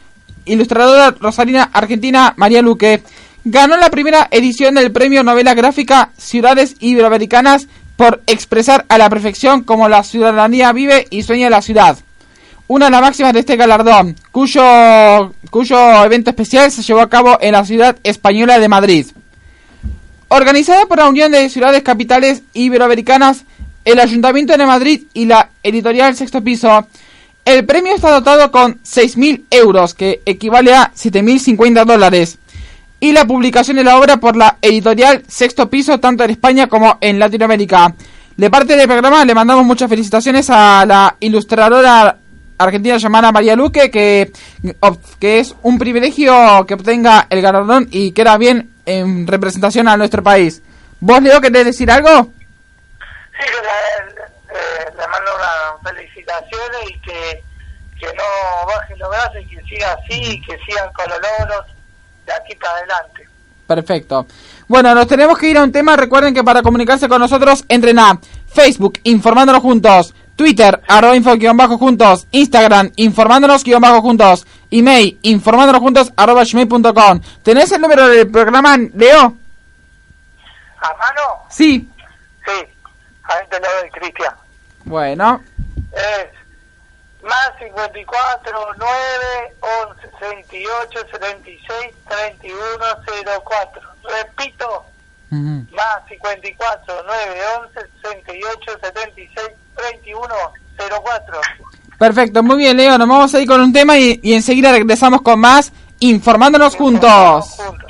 [0.45, 3.01] ilustradora rosarina argentina María Luque
[3.45, 9.63] ganó la primera edición del premio Novela Gráfica Ciudades Iberoamericanas por expresar a la perfección
[9.63, 11.97] como la ciudadanía vive y sueña la ciudad.
[12.67, 17.37] Una de las máximas de este galardón, cuyo, cuyo evento especial se llevó a cabo
[17.41, 19.07] en la ciudad española de Madrid.
[20.29, 23.43] Organizada por la Unión de Ciudades Capitales Iberoamericanas,
[23.83, 26.87] el Ayuntamiento de Madrid y la editorial Sexto Piso,
[27.43, 32.37] el premio está dotado con 6.000 euros, que equivale a 7.050 dólares,
[33.01, 36.97] y la publicación de la obra por la editorial Sexto Piso, tanto en España como
[37.01, 37.93] en Latinoamérica.
[38.37, 42.17] De parte del programa le mandamos muchas felicitaciones a la ilustradora
[42.63, 44.31] argentina llamada María Luque, que,
[45.19, 50.23] que es un privilegio que obtenga el galardón y queda bien en representación a nuestro
[50.23, 50.61] país.
[50.99, 52.09] ¿Vos, Leo, querés decir algo?
[53.37, 57.43] Sí, que le, eh, le mando unas felicitaciones y que,
[57.99, 61.65] que no bajen los brazos y que siga así y que sigan con los logros
[62.25, 63.27] de aquí para adelante.
[63.67, 64.27] Perfecto.
[64.67, 65.95] Bueno, nos tenemos que ir a un tema.
[65.95, 71.57] Recuerden que para comunicarse con nosotros entren a Facebook, informándonos juntos, Twitter, arroba info guion
[71.57, 77.21] bajo juntos, Instagram, informándonos guion bajo juntos, email, informándonos juntos, arroba gmail.com.
[77.43, 79.19] ¿Tenés el número del programa, Leo?
[80.81, 81.21] ¿A mano?
[81.49, 81.87] Sí.
[82.45, 82.51] Sí,
[83.23, 84.33] ahí te lo doy, Cristian.
[84.85, 85.41] Bueno,
[85.93, 86.27] Es
[87.23, 92.59] más 54 9 11 68 76 31
[93.45, 93.81] 04.
[94.03, 94.85] Repito,
[95.71, 100.27] más 54 9 11 68 76 31
[100.77, 101.41] 04.
[101.97, 102.97] perfecto, muy bien, Leo.
[102.97, 107.55] Nos vamos a ir con un tema y, y enseguida regresamos con más informándonos juntos.
[107.57, 107.83] Juntos.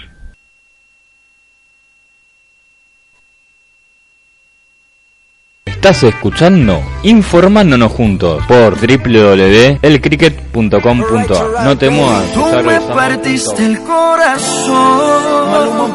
[5.83, 15.93] Estás escuchando Informándonos Juntos por www.elcricket.com.ar No te muevas, Tú me partiste el corazón,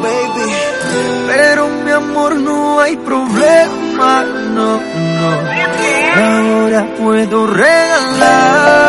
[1.27, 4.24] pero mi amor no hay problema,
[4.55, 4.81] no,
[5.20, 5.31] no.
[6.20, 8.88] Ahora puedo regalar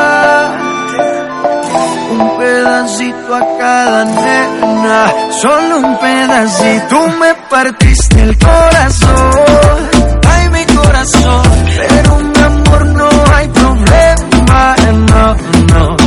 [2.11, 7.07] un pedacito a cada nena, solo un pedacito.
[7.19, 9.89] Me partiste el corazón,
[10.27, 11.43] ay mi corazón,
[11.77, 14.75] pero mi amor no hay problema,
[15.11, 15.35] no,
[15.73, 15.97] no.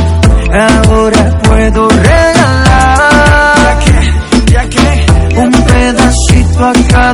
[0.53, 2.22] Ahora puedo regalar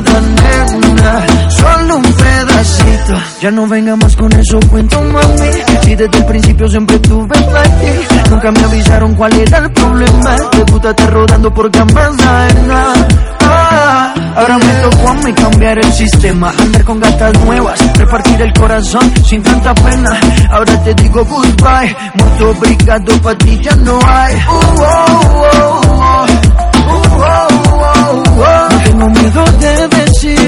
[0.00, 3.14] a cada nena, solo un pedacito.
[3.40, 5.50] Ya no venga más con eso, cuento mami.
[5.82, 10.36] Si desde el principio siempre tuve aquí, nunca me avisaron cuál era el problema.
[10.50, 13.08] Te gusta estar rodando por nada.
[13.42, 18.52] Ah, ahora me tocó a mí cambiar el sistema, andar con gatas nuevas, repartir el
[18.52, 20.20] corazón sin tanta pena.
[20.50, 24.34] Ahora te digo goodbye, mucho obrigado, pa' ti ya no hay.
[24.34, 26.26] Uh, oh, oh, oh.
[26.92, 28.68] Oh, oh, oh.
[28.70, 29.88] No tengo miedo de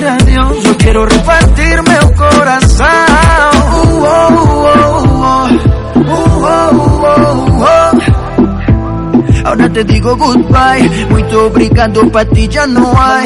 [0.02, 2.86] decir adiós, yo quiero repartirme el corazón.
[2.86, 4.28] Uh, oh,
[4.74, 5.48] oh, oh.
[5.94, 7.88] Uh, oh, oh, oh.
[9.44, 13.22] Ahora te digo goodbye, muito obrigado, pra ti já não há.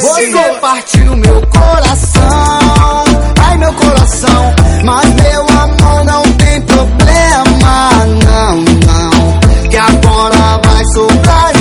[0.00, 3.04] Você partiu meu coração,
[3.40, 4.54] ai meu coração.
[4.84, 7.90] Mas meu amor não tem problema,
[8.24, 9.70] não, não.
[9.70, 11.52] Que agora vai sobrar,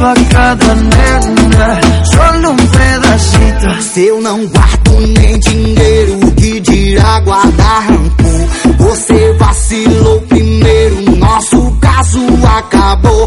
[0.00, 1.80] a cada nena,
[2.12, 3.82] solo un pedacito.
[3.82, 8.48] Se eu não guardo nem dinheiro, que dirá guardar rancor?
[8.78, 12.20] Você vacilou primeiro, nosso caso
[12.58, 13.24] acabou.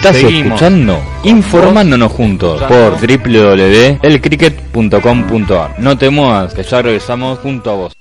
[0.01, 0.53] Estás Seguimos.
[0.59, 7.93] escuchando Informándonos Juntos por www.elcricket.com.ar No te muevas, que ya regresamos junto a vos.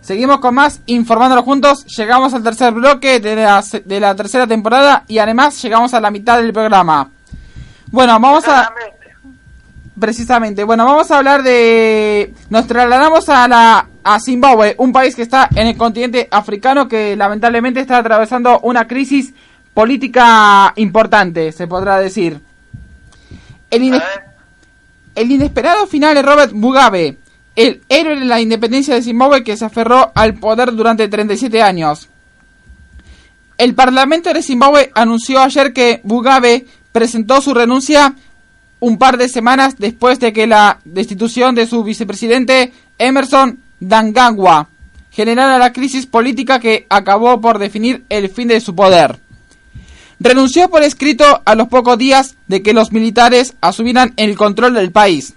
[0.00, 1.84] Seguimos con más informándonos juntos.
[1.96, 6.00] Llegamos al tercer bloque de la, se- de la tercera temporada y además llegamos a
[6.00, 7.10] la mitad del programa.
[7.90, 8.72] Bueno, vamos a.
[9.98, 15.22] precisamente, bueno, vamos a hablar de nos trasladamos a la a Zimbabue, un país que
[15.22, 19.32] está en el continente africano que lamentablemente está atravesando una crisis
[19.72, 22.40] política importante, se podrá decir.
[23.70, 24.02] El ine-
[25.14, 27.16] El inesperado final de Robert Mugabe,
[27.56, 32.08] el héroe de la independencia de Zimbabue que se aferró al poder durante 37 años.
[33.56, 38.14] El Parlamento de Zimbabue anunció ayer que Mugabe presentó su renuncia
[38.84, 44.68] un par de semanas después de que la destitución de su vicepresidente Emerson Dangangwa
[45.10, 49.18] generara la crisis política que acabó por definir el fin de su poder.
[50.20, 54.92] Renunció por escrito a los pocos días de que los militares asumieran el control del
[54.92, 55.32] país.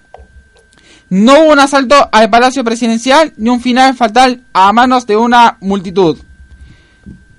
[1.10, 5.56] No hubo un asalto al Palacio Presidencial ni un final fatal a manos de una
[5.62, 6.18] multitud.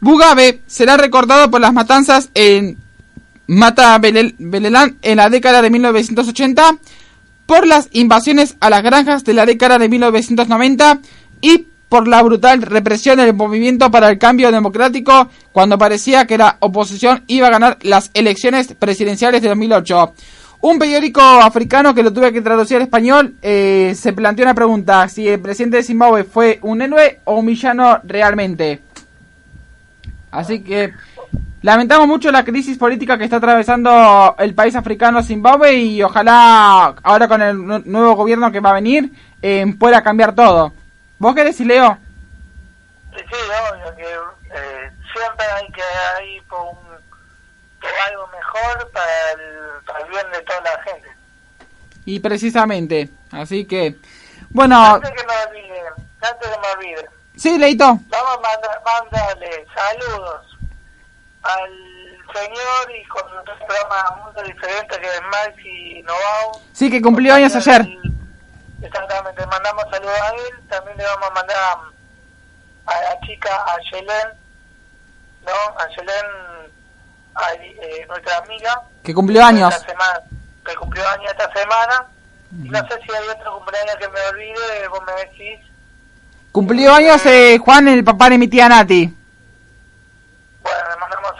[0.00, 2.78] Mugabe será recordado por las matanzas en
[3.48, 6.78] Mata Beleland en la década de 1980,
[7.46, 11.00] por las invasiones a las granjas de la década de 1990
[11.40, 16.58] y por la brutal represión del movimiento para el cambio democrático cuando parecía que la
[16.60, 20.12] oposición iba a ganar las elecciones presidenciales de 2008.
[20.60, 25.08] Un periódico africano que lo tuve que traducir al español eh, se planteó una pregunta,
[25.08, 28.82] si el presidente de Zimbabue fue un héroe o un villano realmente.
[30.30, 30.92] Así que
[31.62, 37.28] lamentamos mucho la crisis política que está atravesando el país africano Zimbabue y ojalá ahora
[37.28, 37.56] con el
[37.90, 40.72] nuevo gobierno que va a venir eh, pueda cambiar todo.
[41.18, 41.98] ¿Vos qué decís, Leo?
[43.16, 43.36] Sí, sí,
[43.72, 46.76] obvio que eh, siempre hay que ir por, un,
[47.80, 51.08] por algo mejor para el, para el bien de toda la gente.
[52.04, 53.96] Y precisamente, así que,
[54.50, 54.94] bueno...
[54.94, 55.82] Antes que me olvide,
[56.22, 57.84] antes que me olvide, Sí, Leito.
[57.84, 60.47] vamos a mandar, mandarle saludos
[61.48, 61.70] al
[62.34, 66.60] señor y con otro programa Mundo Diferente que es Maxi Novao.
[66.72, 67.86] Sí, que cumplió años ayer.
[68.82, 73.76] Exactamente, mandamos saludos a él, también le vamos a mandar a, a la chica, a
[73.90, 74.28] Yelen,
[75.44, 75.78] ¿no?
[75.78, 76.70] A Yelen,
[77.34, 78.82] a, eh, nuestra amiga.
[79.02, 79.74] Que cumplió años.
[79.74, 80.20] Semana,
[80.64, 82.06] que cumplió años esta semana.
[82.52, 85.60] Y no sé si hay otro cumpleaños que me olvide, vos me decís.
[86.52, 89.17] Cumplió años eh, Juan, el papá de mi tía Nati.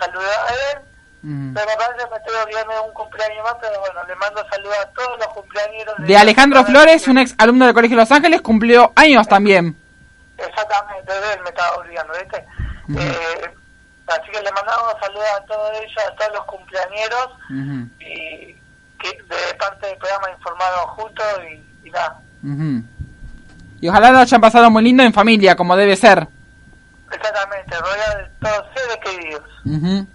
[0.00, 0.82] Saludos a él.
[1.20, 4.46] Pero me parece que me estoy olvidando de un cumpleaños más, pero bueno, le mando
[4.48, 5.84] saludos a todos los cumpleaños.
[5.98, 9.76] De Alejandro Flores, un ex alumno del Colegio Los Ángeles, cumplió años también.
[10.38, 12.36] Exactamente, de él me estaba olvidando, ¿viste?
[12.96, 13.50] eh,
[14.06, 17.28] así que le mandamos saludos a todos ellos, a todos los cumpleañeros
[17.98, 18.56] y
[19.00, 22.20] que de parte del programa informados juntos y, y nada.
[22.44, 22.82] Ujú.
[23.80, 26.28] Y ojalá lo hayan pasado muy lindo en familia, como debe ser.
[27.10, 30.06] Exactamente, rodeado de todos seres queridos.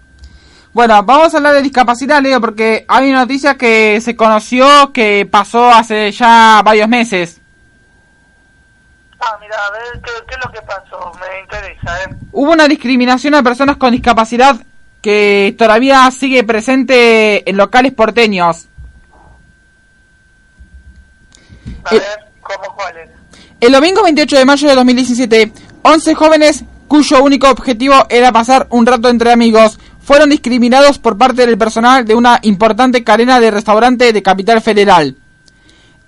[0.72, 5.26] Bueno, vamos a hablar de discapacidad, Leo, porque hay una noticia que se conoció que
[5.30, 7.40] pasó hace ya varios meses.
[9.20, 11.12] Ah, mira, a ver, ¿qué, qué es lo que pasó?
[11.18, 12.14] Me interesa, ¿eh?
[12.32, 14.56] Hubo una discriminación a personas con discapacidad
[15.00, 18.66] que todavía sigue presente en locales porteños.
[21.84, 23.10] A Eh, ver, ¿cómo cuál es?
[23.60, 28.86] El domingo 28 de mayo de 2017, 11 jóvenes cuyo único objetivo era pasar un
[28.86, 34.12] rato entre amigos fueron discriminados por parte del personal de una importante cadena de restaurante
[34.12, 35.16] de Capital Federal.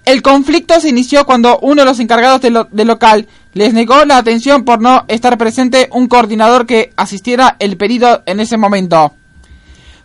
[0.04, 4.04] El conflicto se inició cuando uno de los encargados del, lo- del local les negó
[4.04, 9.14] la atención por no estar presente un coordinador que asistiera el pedido en ese momento.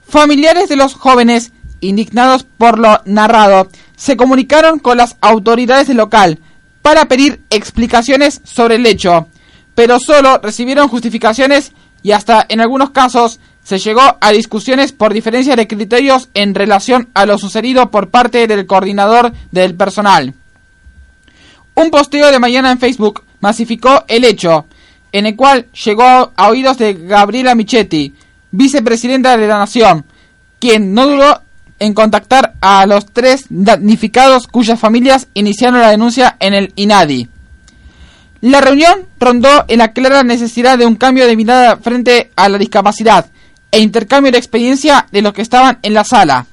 [0.07, 1.51] Familiares de los jóvenes,
[1.81, 6.39] indignados por lo narrado, se comunicaron con las autoridades del local
[6.81, 9.27] para pedir explicaciones sobre el hecho,
[9.75, 11.71] pero solo recibieron justificaciones
[12.03, 17.09] y hasta en algunos casos se llegó a discusiones por diferencia de criterios en relación
[17.13, 20.33] a lo sucedido por parte del coordinador del personal.
[21.75, 24.65] Un posteo de mañana en Facebook masificó el hecho,
[25.11, 28.13] en el cual llegó a oídos de Gabriela Michetti,
[28.51, 30.05] vicepresidenta de la Nación,
[30.59, 31.41] quien no dudó
[31.79, 37.29] en contactar a los tres damnificados cuyas familias iniciaron la denuncia en el INADI.
[38.41, 42.57] La reunión rondó en la clara necesidad de un cambio de mirada frente a la
[42.57, 43.27] discapacidad
[43.69, 46.47] e intercambio de experiencia de los que estaban en la sala.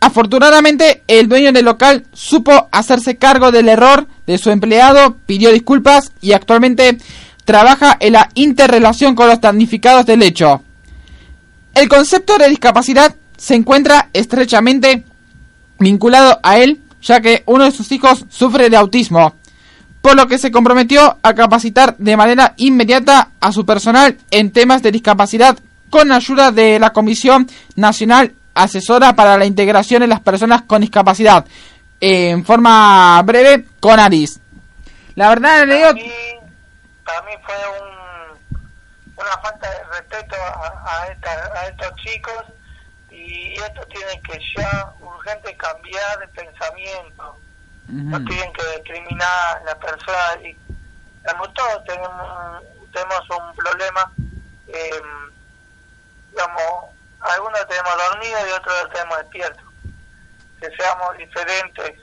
[0.00, 6.12] Afortunadamente, el dueño del local supo hacerse cargo del error de su empleado, pidió disculpas
[6.20, 6.98] y actualmente
[7.44, 10.62] trabaja en la interrelación con los damnificados del hecho.
[11.74, 15.04] El concepto de discapacidad se encuentra estrechamente
[15.78, 19.34] vinculado a él, ya que uno de sus hijos sufre de autismo,
[20.08, 24.80] por lo que se comprometió a capacitar de manera inmediata a su personal en temas
[24.82, 25.58] de discapacidad
[25.90, 27.46] con ayuda de la Comisión
[27.76, 31.44] Nacional Asesora para la Integración de las Personas con Discapacidad,
[32.00, 34.40] en forma breve, con ARIS.
[35.14, 36.12] La verdad, le digo, Para mí,
[37.04, 38.58] para mí fue un,
[39.14, 42.44] una falta de respeto a, a, esta- a estos chicos
[43.10, 47.36] y y esto tiene que ya urgente cambiar de pensamiento.
[47.88, 50.36] No tienen que discriminar a la persona.
[50.42, 50.56] Y,
[51.22, 52.62] digamos, todos tenemos,
[52.92, 54.12] tenemos un problema.
[54.68, 55.02] eh,
[56.30, 56.84] digamos,
[57.20, 59.64] algunos tenemos dormido y otros tenemos despiertos.
[60.60, 62.00] Que seamos diferentes,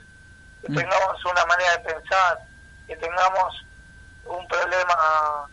[0.62, 2.38] que tengamos una manera de pensar,
[2.86, 3.64] que tengamos
[4.24, 5.48] un problema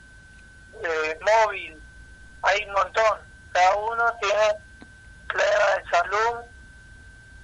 [0.83, 1.81] eh, móvil.
[2.43, 3.19] Hay un montón.
[3.51, 4.55] Cada uno tiene
[5.27, 6.39] problemas de salud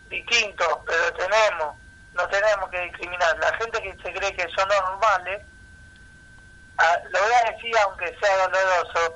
[0.09, 1.75] distintos, pero tenemos,
[2.13, 3.37] no tenemos que discriminar.
[3.39, 5.41] La gente que se cree que son normales,
[6.77, 9.15] ah, lo voy a decir aunque sea doloroso,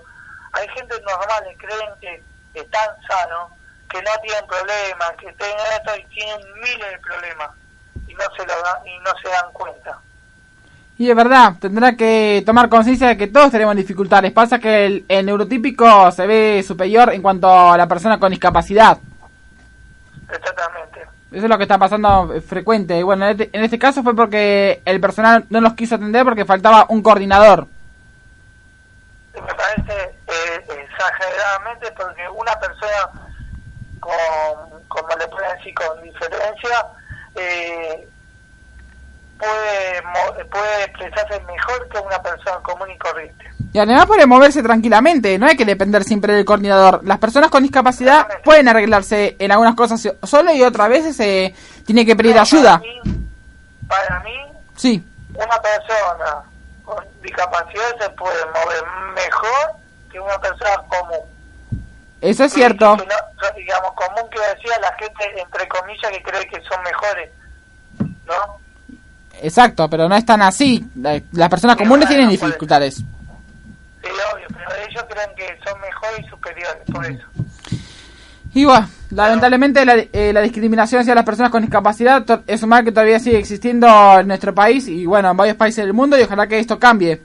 [0.54, 2.24] hay gente normales, creen que
[2.60, 3.52] están sanos,
[3.90, 7.50] que no tienen problemas, que tienen esto y tienen miles de problemas
[8.08, 10.00] y no se lo dan, y no se dan cuenta.
[10.98, 14.32] Y es verdad, tendrá que tomar conciencia de que todos tenemos dificultades.
[14.32, 19.00] Pasa que el, el neurotípico se ve superior en cuanto a la persona con discapacidad.
[20.30, 21.13] Exactamente.
[21.34, 23.00] Eso es lo que está pasando frecuente.
[23.00, 26.24] Y bueno, en este, en este caso fue porque el personal no los quiso atender
[26.24, 27.68] porque faltaba un coordinador.
[29.34, 33.34] Me parece eh, exageradamente porque una persona
[34.00, 36.86] con, como le pueden decir, con diferencia,
[37.36, 38.08] eh,
[39.38, 43.46] puede, puede expresarse mejor que una persona común y corriente.
[43.74, 47.02] Y además puede moverse tranquilamente, no hay que depender siempre del coordinador.
[47.04, 51.56] Las personas con discapacidad pueden arreglarse en algunas cosas solo y otras veces se
[51.86, 52.80] tiene que pedir No, ayuda.
[52.80, 53.02] Para mí,
[53.88, 54.32] para mí,
[54.76, 55.04] Sí,
[55.34, 56.44] una persona
[56.86, 58.84] con discapacidad se puede mover
[59.16, 59.76] mejor
[60.12, 61.20] que una persona común.
[62.22, 62.98] eso es cierto.
[62.98, 67.32] Que digamos, común que decía la gente, entre comillas, que cree que son mejores.
[68.26, 68.63] ¿No?
[69.44, 70.84] Exacto, pero no es tan así.
[70.96, 72.96] La- Las personas comunes tienen dificultades.
[72.96, 73.04] Sí,
[74.34, 77.26] obvio, pero ellos creen que son mejores y superiores, por eso.
[78.56, 82.86] Y bueno, lamentablemente la, eh, la discriminación hacia las personas con discapacidad es un mal
[82.86, 83.88] que todavía sigue existiendo
[84.20, 87.22] en nuestro país y bueno, en varios países del mundo y ojalá que esto cambie.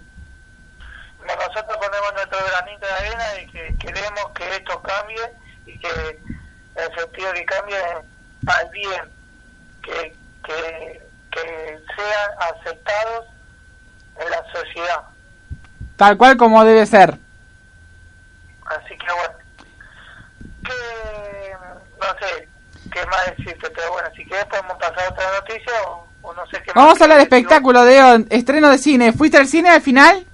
[1.26, 5.20] Nosotros ponemos nuestro granito de arena y que queremos que esto cambie
[5.66, 5.88] y que
[6.76, 7.76] el sentido que cambie
[8.46, 9.02] al bien,
[9.82, 10.14] que,
[10.46, 13.26] que, que sean aceptados
[14.20, 15.02] en la sociedad.
[15.96, 17.18] Tal cual como debe ser.
[18.66, 19.34] Así que bueno,
[20.64, 21.56] que
[22.00, 22.48] no sé
[22.92, 26.46] qué más decirte, pero bueno, si quieres podemos pasar a otra noticia o, o no
[26.46, 26.74] sé qué más.
[26.74, 29.12] Vamos a hablar de espectáculo, de estreno de cine.
[29.12, 30.24] ¿Fuiste al cine al final?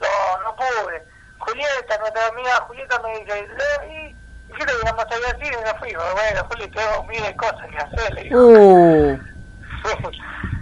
[0.00, 1.02] No, no pude.
[1.38, 4.16] Julieta, nuestra amiga Julieta me dice, "Leo, ¿y
[4.56, 5.56] qué le digamos a ir al cine?
[5.60, 5.92] Y no fui.
[5.94, 8.14] Bueno, Juli, tengo miles de cosas que hacer.
[8.14, 8.38] le digo.
[8.46, 9.18] Uh,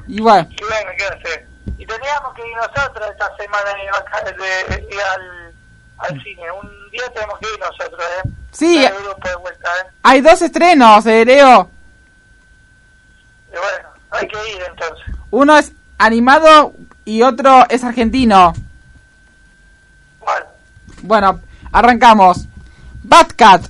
[0.06, 1.46] y bueno, y bueno, ¿qué hacer?
[1.78, 5.54] Y teníamos que ir nosotros esta semana de vaca- de ir al,
[5.98, 6.50] al cine.
[6.52, 8.28] Un día tenemos que ir nosotros, ¿eh?
[8.52, 8.86] Sí.
[9.42, 9.90] Vuelta, ¿eh?
[10.02, 11.70] hay dos estrenos, eh, Leo.
[13.48, 15.14] Y bueno, hay que ir entonces.
[15.30, 16.72] Uno es animado
[17.04, 18.54] y otro es argentino.
[20.20, 20.46] Bueno,
[21.02, 21.40] Bueno,
[21.72, 22.46] arrancamos.
[23.02, 23.62] Batcat.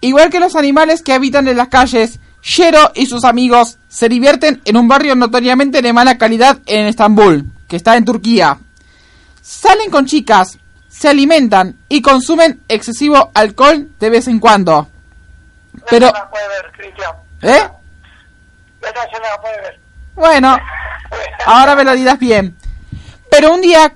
[0.00, 4.62] Igual que los animales que habitan en las calles, Shero y sus amigos se divierten
[4.64, 8.56] en un barrio notoriamente de mala calidad en Estambul, que está en Turquía.
[9.42, 14.86] Salen con chicas, se alimentan y consumen excesivo alcohol de vez en cuando.
[15.90, 17.52] Pero, no puede ver.
[17.52, 17.68] ¿eh?
[18.80, 19.80] No puede ver.
[20.14, 20.56] Bueno,
[21.46, 22.56] ahora me lo dirás bien.
[23.28, 23.92] Pero un día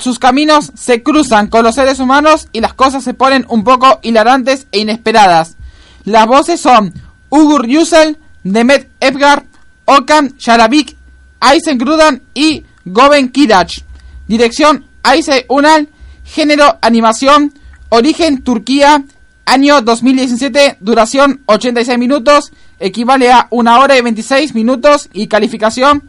[0.00, 4.00] sus caminos se cruzan con los seres humanos y las cosas se ponen un poco
[4.00, 5.56] hilarantes e inesperadas.
[6.04, 6.94] Las voces son
[7.32, 9.44] Ugur Yusel, Demet Edgar,
[9.86, 10.96] Okan Sharabik,
[11.40, 13.80] Aysen Grudan y Goben Kirach.
[14.28, 15.88] Dirección Ayse Unal,
[16.24, 17.54] género animación,
[17.88, 19.02] origen Turquía,
[19.46, 26.02] año 2017, duración 86 minutos, equivale a 1 hora y 26 minutos y calificación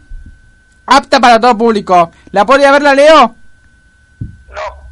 [0.86, 2.12] apta para todo público.
[2.32, 3.36] ¿La podría ver la Leo?
[4.50, 4.84] No,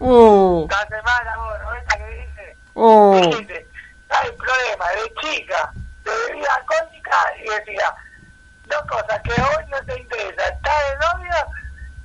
[0.00, 2.56] Uh, la semana vos, ¿no ves que dice?
[2.74, 3.64] uh.
[4.08, 5.72] Dijiste, hay problema de chica,
[6.04, 7.94] de bebida alcohólica y decía,
[8.66, 11.46] dos cosas que hoy no te interesa, está de novia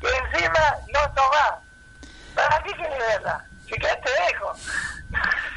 [0.01, 1.53] y encima no tomás.
[2.35, 3.45] ¿Para qué quieres verla?
[3.65, 4.53] Si querés te dejo.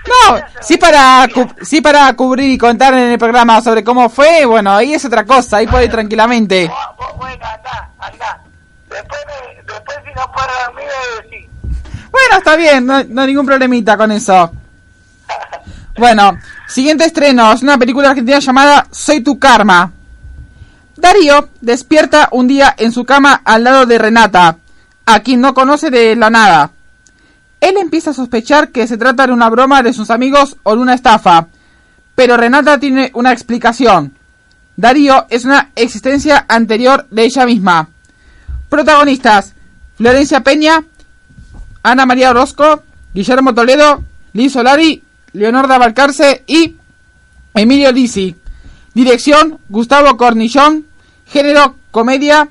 [0.06, 1.26] No, sí para,
[1.62, 5.24] sí para cubrir y contar en el programa sobre cómo fue, bueno, ahí es otra
[5.24, 6.68] cosa, ahí puede ir tranquilamente.
[6.68, 8.40] Vos, vos, bueno, andá, andá.
[8.88, 11.50] Después, me, después si no puedo dormir, me decís.
[12.10, 14.52] Bueno, está bien, no, no hay ningún problemita con eso.
[15.98, 16.38] Bueno,
[16.68, 19.92] siguiente estreno es una película argentina llamada Soy tu karma.
[20.94, 24.58] Darío despierta un día en su cama al lado de Renata,
[25.06, 26.70] a quien no conoce de la nada.
[27.60, 30.82] Él empieza a sospechar que se trata de una broma de sus amigos o de
[30.82, 31.48] una estafa,
[32.14, 34.14] Pero Renata tiene una explicación.
[34.76, 37.88] Darío es una existencia anterior de ella misma.
[38.68, 39.54] Protagonistas:
[39.96, 40.84] Florencia Peña,
[41.82, 42.82] Ana María Orozco,
[43.14, 44.02] Guillermo Toledo,
[44.34, 45.02] Liz Solari,
[45.36, 46.76] Leonardo Balcarce y
[47.54, 48.36] Emilio Lisi.
[48.94, 50.86] Dirección: Gustavo Cornillón.
[51.26, 52.48] Género: Comedia.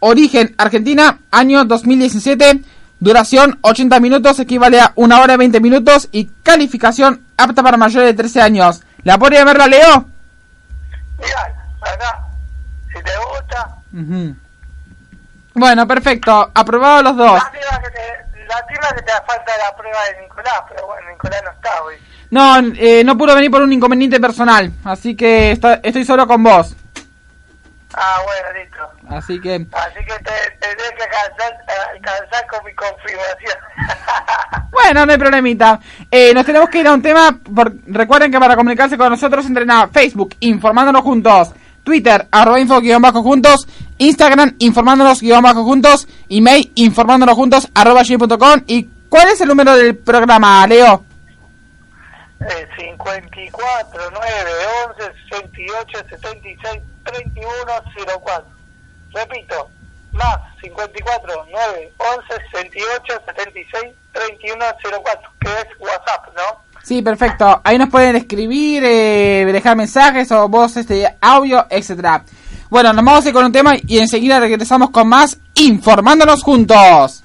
[0.00, 1.18] Origen: Argentina.
[1.30, 2.62] Año 2017.
[2.98, 6.08] Duración: 80 minutos, equivale a 1 hora y 20 minutos.
[6.12, 8.82] Y calificación: apta para mayores de 13 años.
[9.02, 10.04] ¿La podría verla, Leo?
[11.18, 12.26] Mirá, acá,
[12.88, 14.36] si te gusta, Ujú.
[15.54, 16.50] Bueno, perfecto.
[16.54, 17.42] Aprobado los dos.
[17.44, 17.58] que
[17.90, 21.82] te, lástima que te da falta la prueba de Nicolás, pero bueno, Nicolás no está
[21.82, 21.94] hoy.
[22.30, 24.72] No, eh, no pudo venir por un inconveniente personal.
[24.84, 26.76] Así que está- estoy solo con vos.
[27.92, 29.16] Ah, bueno, listo.
[29.16, 29.54] Así que...
[29.72, 33.58] Así que te tendré que alcanzar, eh, alcanzar con mi confirmación.
[34.72, 35.78] Bueno, no hay problemita.
[36.10, 37.38] Eh, nos tenemos que ir a un tema.
[37.54, 41.50] por- recuerden que para comunicarse con nosotros entren a Facebook, informándonos juntos.
[41.82, 43.66] Twitter, arroba info guion bajo juntos.
[43.98, 46.06] Instagram, informándonos guion bajo juntos.
[46.28, 48.62] Email, informándonos juntos, arroba gmail.com.
[48.68, 51.04] ¿Y cuál es el número del programa, Leo?
[52.40, 54.50] Eh, 54, 9,
[54.96, 57.48] 11, 68, 76, 31,
[58.24, 58.44] 04.
[59.12, 59.68] Repito,
[60.12, 64.64] más 54, 9, 11, 68, 76, 31,
[65.02, 66.70] 04, que es WhatsApp, ¿no?
[66.82, 67.60] Sí, perfecto.
[67.62, 72.24] Ahí nos pueden escribir, eh, dejar mensajes o voces de audio, etcétera.
[72.70, 77.22] Bueno, nos vamos a ir con un tema y enseguida regresamos con más informándonos juntos.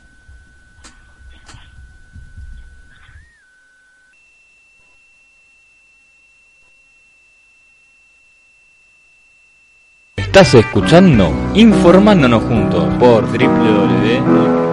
[10.35, 14.64] Estás escuchando Informándonos Juntos por www.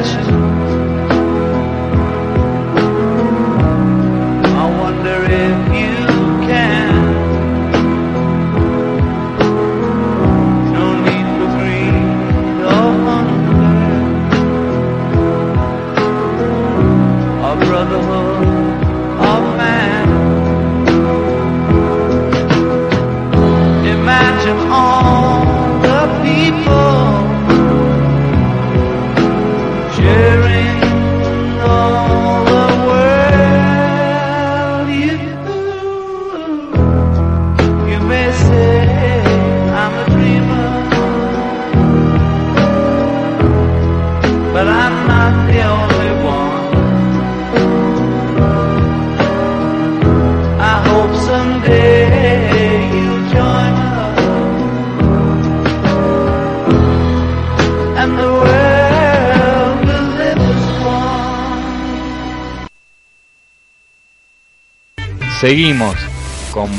[0.00, 0.69] last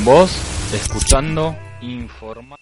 [0.03, 0.31] vos
[0.73, 2.55] Escuchando, informa.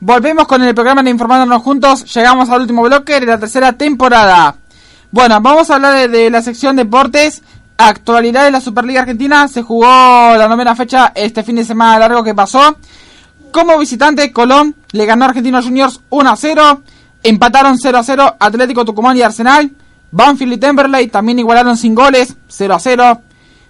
[0.00, 2.14] Volvemos con el programa de Informándonos Juntos.
[2.14, 4.56] Llegamos al último bloque de la tercera temporada.
[5.10, 7.42] Bueno, vamos a hablar de, de la sección deportes.
[7.78, 9.48] Actualidad de la Superliga Argentina.
[9.48, 12.76] Se jugó la novena fecha este fin de semana largo que pasó.
[13.50, 16.82] Como visitante, Colón le ganó a Argentinos Juniors 1 a 0.
[17.22, 19.70] Empataron 0 a 0 Atlético Tucumán y Arsenal.
[20.14, 23.20] Banfield y Temperley también igualaron sin goles 0 a 0.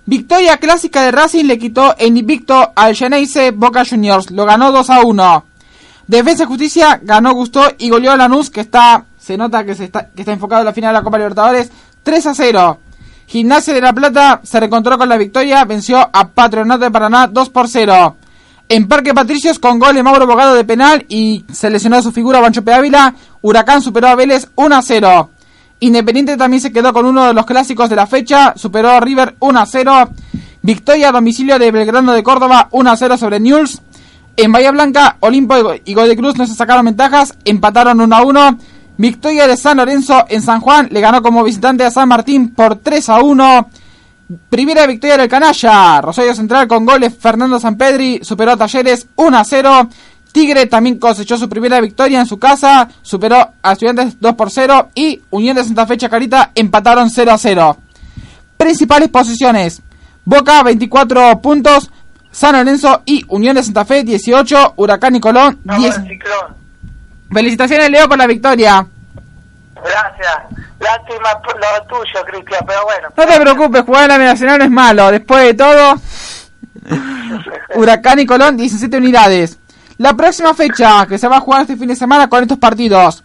[0.05, 4.30] Victoria clásica de Racing le quitó el invicto al Geneise Boca Juniors.
[4.30, 5.45] Lo ganó 2 a 1.
[6.07, 9.84] Defensa y Justicia ganó Gusto y goleó a Lanús, que está, se nota que, se
[9.84, 11.72] está, enfocado en la final de la Copa Libertadores,
[12.03, 12.78] 3 a 0.
[13.26, 17.49] Gimnasia de La Plata se reencontró con la victoria, venció a Patronato de Paraná 2
[17.49, 18.16] por 0.
[18.68, 22.40] En Parque Patricios, con gol de Mauro Bogado de penal y se lesionó su figura
[22.40, 25.30] Banchope Ávila, Huracán superó a Vélez 1 a 0.
[25.85, 29.37] Independiente también se quedó con uno de los clásicos de la fecha, superó a River
[29.39, 30.09] 1 a 0.
[30.62, 33.82] Victoria a domicilio de Belgrano de Córdoba 1 a 0 sobre Newell's.
[34.35, 38.59] En Bahía Blanca, Olimpo y Godoy Cruz no se sacaron ventajas, empataron 1 a 1.
[38.97, 42.76] Victoria de San Lorenzo en San Juan le ganó como visitante a San Martín por
[42.76, 43.68] 3 a 1.
[44.49, 46.01] Primera victoria del Canalla.
[46.01, 47.14] Rosario Central con goles.
[47.14, 49.89] Fernando Sampedri superó a Talleres 1 a 0.
[50.35, 52.89] Tigre también cosechó su primera victoria en su casa.
[53.03, 54.89] Superó a Estudiantes 2 por 0.
[54.97, 57.76] Y Unión de Santa Fe Chacarita empataron 0 a 0.
[58.57, 59.80] Principales posiciones.
[60.24, 61.89] Boca 24 puntos.
[62.32, 64.74] San Lorenzo y Unión de Santa Fe 18.
[64.74, 66.01] Huracán y Colón 10.
[67.32, 68.85] Felicitaciones Leo por la victoria.
[69.76, 70.64] Gracias.
[70.80, 73.09] Lástima por lo tuyo, Cristian, pero bueno.
[73.16, 75.11] No te preocupes, jugar en la Nacional no es malo.
[75.12, 75.95] Después de todo,
[77.76, 79.61] Huracán y Colón 17 unidades.
[79.99, 83.22] La próxima fecha que se va a jugar este fin de semana con estos partidos.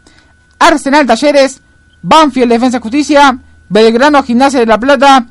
[0.59, 1.61] Arsenal Talleres,
[2.01, 3.37] Banfield Defensa Justicia,
[3.69, 5.25] Belgrano Gimnasia de la Plata,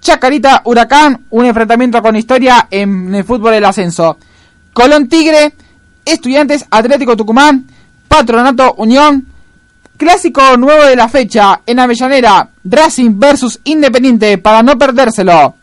[0.00, 4.18] Chacarita Huracán, un enfrentamiento con historia en el fútbol del ascenso.
[4.72, 5.54] Colón Tigre,
[6.04, 7.66] Estudiantes Atlético Tucumán,
[8.08, 9.26] Patronato Unión,
[9.96, 15.54] Clásico nuevo de la fecha en Avellanera, Racing versus Independiente para no perdérselo.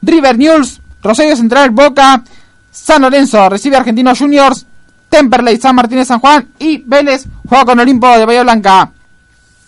[0.00, 2.22] River News, Rosario Central Boca,
[2.70, 4.66] San Lorenzo recibe a Argentinos Juniors,
[5.08, 8.90] Temperley San Martín de San Juan y Vélez juega con Olimpo de Bahía Blanca.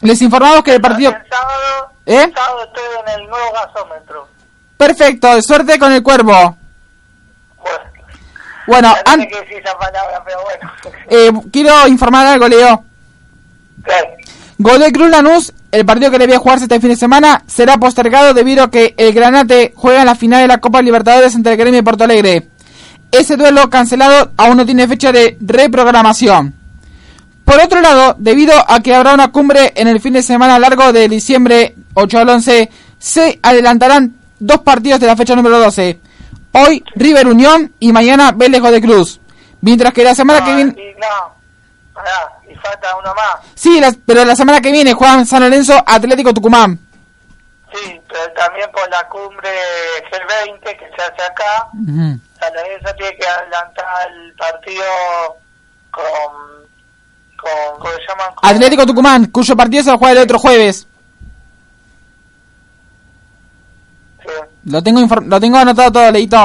[0.03, 1.11] Les informamos que el partido...
[1.11, 2.23] El sábado, ¿Eh?
[2.25, 2.83] el sábado estoy
[3.15, 4.29] en el nuevo gasómetro.
[4.77, 6.57] Perfecto, de suerte con el cuervo.
[8.67, 10.73] Bueno, an- tiene que decir esa palabra, pero bueno.
[11.11, 12.85] eh, quiero informar algo, Leo.
[13.85, 14.27] Sí.
[14.59, 18.65] Godoy Cruz Lanús, el partido que debía jugarse este fin de semana, será postergado debido
[18.65, 21.81] a que el Granate juega en la final de la Copa Libertadores entre el Gremio
[21.81, 22.49] y Porto Alegre.
[23.13, 26.55] Ese duelo cancelado aún no tiene fecha de reprogramación.
[27.45, 30.93] Por otro lado, debido a que habrá una cumbre en el fin de semana largo
[30.93, 35.99] de diciembre 8 al 11, se adelantarán dos partidos de la fecha número 12.
[36.53, 39.21] Hoy River Unión y mañana Vélez de Cruz.
[39.63, 40.73] Mientras que la semana que viene...
[41.01, 41.35] No,
[41.93, 42.11] pará,
[42.51, 43.41] y falta uno más.
[43.55, 46.79] Sí, la- pero la semana que viene juegan San Lorenzo Atlético Tucumán.
[48.11, 49.51] Pero también por la cumbre
[50.11, 54.83] G20 que se hace acá, San Lorenzo tiene que adelantar el partido
[55.93, 56.67] con,
[57.37, 58.35] con ¿cómo se llaman?
[58.43, 60.87] Atlético Tucumán, cuyo partido se va a jugar el otro jueves.
[64.23, 64.29] Sí.
[64.65, 66.37] Lo tengo lo tengo anotado todo, Leito.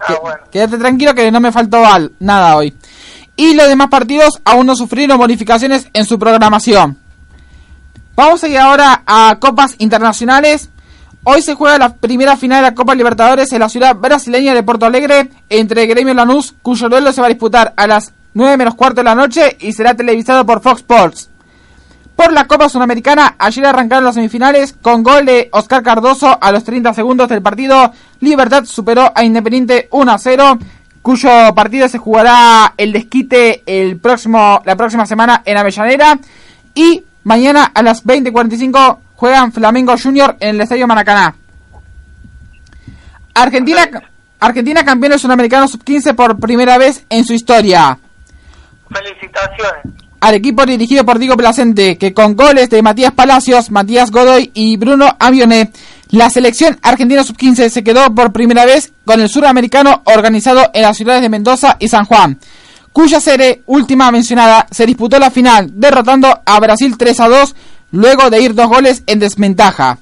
[0.00, 0.38] Ah, bueno.
[0.50, 2.76] Quédate tranquilo que no me faltó al- nada hoy.
[3.36, 6.98] Y los demás partidos aún no sufrieron modificaciones en su programación.
[8.16, 10.70] Vamos a ir ahora a copas internacionales.
[11.24, 14.62] Hoy se juega la primera final de la Copa Libertadores en la ciudad brasileña de
[14.62, 18.76] Porto Alegre entre Gremio Lanús, cuyo duelo se va a disputar a las 9 menos
[18.76, 21.30] cuarto de la noche y será televisado por Fox Sports.
[22.14, 26.62] Por la Copa Sudamericana, ayer arrancaron las semifinales con gol de Oscar Cardoso a los
[26.62, 27.90] 30 segundos del partido.
[28.20, 30.58] Libertad superó a Independiente 1 a 0,
[31.02, 36.20] cuyo partido se jugará el desquite el próximo, la próxima semana en Avellaneda.
[36.76, 41.34] Y mañana a las 20.45 juegan Flamengo Junior en el Estadio Maracaná.
[43.34, 43.88] Argentina,
[44.38, 47.98] Argentina campeón sudamericano sub-15 por primera vez en su historia
[48.88, 49.82] Felicitaciones.
[50.20, 54.76] al equipo dirigido por Diego Placente, que con goles de Matías Palacios, Matías Godoy y
[54.76, 55.72] Bruno Avione,
[56.10, 60.96] la selección argentina sub-15 se quedó por primera vez con el suramericano organizado en las
[60.96, 62.38] ciudades de Mendoza y San Juan,
[62.94, 67.56] cuya serie última mencionada se disputó la final, derrotando a Brasil 3 a 2,
[67.90, 69.98] luego de ir dos goles en desventaja.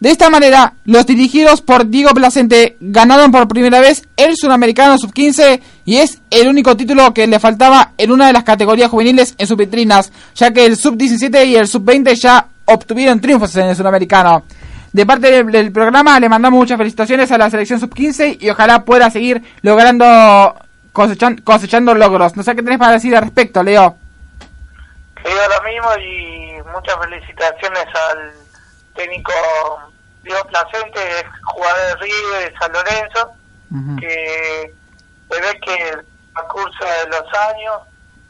[0.00, 5.60] De esta manera, los dirigidos por Diego Placente ganaron por primera vez el Sudamericano Sub-15
[5.84, 9.46] y es el único título que le faltaba en una de las categorías juveniles en
[9.46, 14.42] sus vitrinas, ya que el Sub-17 y el Sub-20 ya obtuvieron triunfos en el Sudamericano.
[14.90, 19.10] De parte del, programa le mandamos muchas felicitaciones a la selección sub-15 y ojalá pueda
[19.10, 20.54] seguir logrando
[20.96, 22.34] cosechan- cosechando logros.
[22.36, 23.96] No sé qué tenés para decir al respecto, Leo.
[25.22, 28.32] Que digo lo mismo y muchas felicitaciones al
[28.94, 29.32] técnico
[30.22, 31.00] Diego Placente,
[31.44, 33.32] jugador de River de San Lorenzo,
[34.00, 34.74] que
[35.30, 35.96] se ve que
[36.34, 37.74] a curso de los años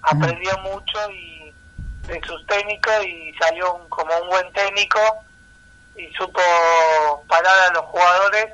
[0.03, 1.53] aprendió mucho y
[2.09, 4.99] de sus técnicos y salió un- como un buen técnico
[5.97, 6.41] y supo
[7.29, 8.47] parar a los jugadores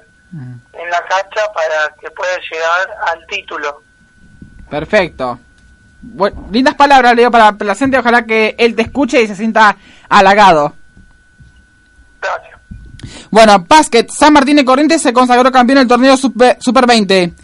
[0.72, 3.82] en la cancha para que puedan llegar al título.
[4.72, 5.38] Perfecto.
[6.50, 7.98] Lindas palabras, Leo, para Placente.
[7.98, 9.76] Ojalá que él te escuche y se sienta
[10.08, 10.72] halagado.
[12.22, 12.58] Gracias.
[13.30, 14.10] Bueno, básquet.
[14.10, 17.34] San Martín de Corrientes se consagró campeón del torneo Super, Super 20.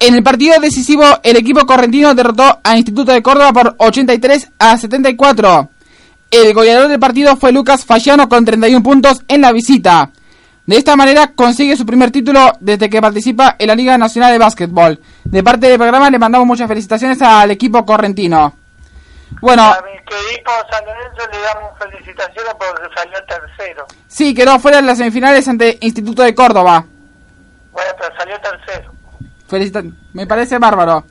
[0.00, 4.76] En el partido decisivo, el equipo correntino derrotó a Instituto de Córdoba por 83 a
[4.76, 5.70] 74.
[6.30, 10.10] El goleador del partido fue Lucas Fallano con 31 puntos en la visita.
[10.68, 14.38] De esta manera consigue su primer título desde que participa en la Liga Nacional de
[14.38, 15.00] Básquetbol.
[15.24, 18.54] De parte del programa le mandamos muchas felicitaciones al equipo correntino.
[19.40, 23.86] Bueno, A mi equipo San Lorenzo le damos felicitaciones porque salió tercero.
[24.08, 26.84] sí, quedó fuera de las semifinales ante Instituto de Córdoba.
[27.72, 28.92] Bueno, pero salió tercero.
[29.48, 31.06] Felicita me parece bárbaro.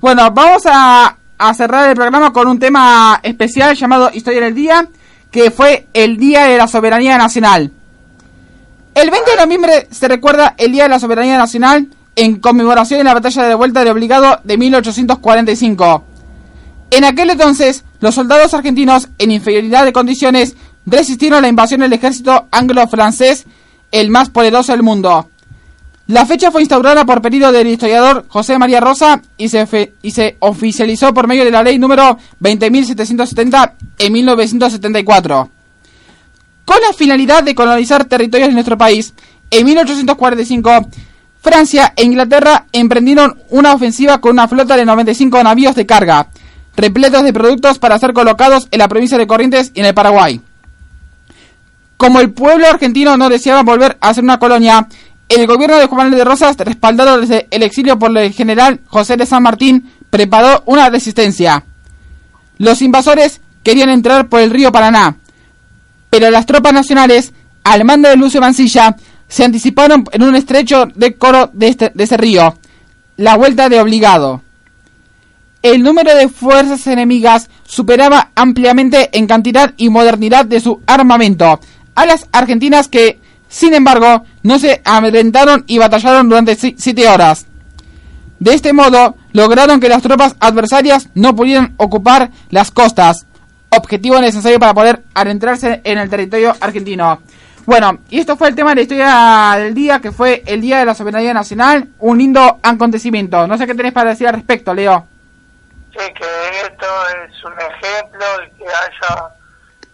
[0.00, 4.86] Bueno, vamos a, a cerrar el programa con un tema especial llamado Historia del Día,
[5.30, 7.72] que fue el Día de la Soberanía Nacional.
[9.00, 11.86] El 20 de noviembre se recuerda el Día de la Soberanía Nacional
[12.16, 16.04] en conmemoración de la batalla de vuelta de obligado de 1845.
[16.90, 22.48] En aquel entonces, los soldados argentinos, en inferioridad de condiciones, resistieron la invasión del ejército
[22.50, 23.46] anglo-francés,
[23.92, 25.28] el más poderoso del mundo.
[26.08, 30.38] La fecha fue instaurada por pedido del historiador José María Rosa y se, y se
[30.40, 35.50] oficializó por medio de la ley número 20.770 en 1974.
[36.68, 39.14] Con la finalidad de colonizar territorios de nuestro país,
[39.50, 40.86] en 1845,
[41.40, 46.28] Francia e Inglaterra emprendieron una ofensiva con una flota de 95 navíos de carga,
[46.76, 50.42] repletos de productos para ser colocados en la provincia de Corrientes y en el Paraguay.
[51.96, 54.88] Como el pueblo argentino no deseaba volver a ser una colonia,
[55.30, 59.16] el gobierno de Juan Manuel de Rosas, respaldado desde el exilio por el general José
[59.16, 61.64] de San Martín, preparó una resistencia.
[62.58, 65.16] Los invasores querían entrar por el río Paraná,
[66.10, 67.32] pero las tropas nacionales,
[67.64, 68.96] al mando de Lucio Mancilla,
[69.28, 72.56] se anticiparon en un estrecho decoro de, este, de ese río,
[73.16, 74.42] la vuelta de obligado.
[75.62, 81.60] El número de fuerzas enemigas superaba ampliamente en cantidad y modernidad de su armamento
[81.94, 87.46] a las argentinas que, sin embargo, no se amedrentaron y batallaron durante si- siete horas.
[88.38, 93.26] De este modo, lograron que las tropas adversarias no pudieran ocupar las costas,
[93.70, 97.20] objetivo necesario para poder adentrarse en el territorio argentino.
[97.66, 100.78] Bueno, y esto fue el tema de la historia del día, que fue el Día
[100.78, 103.46] de la Soberanía Nacional, un lindo acontecimiento.
[103.46, 105.06] No sé qué tenés para decir al respecto, Leo.
[105.92, 106.86] Sí, que esto
[107.26, 109.28] es un ejemplo y que haya,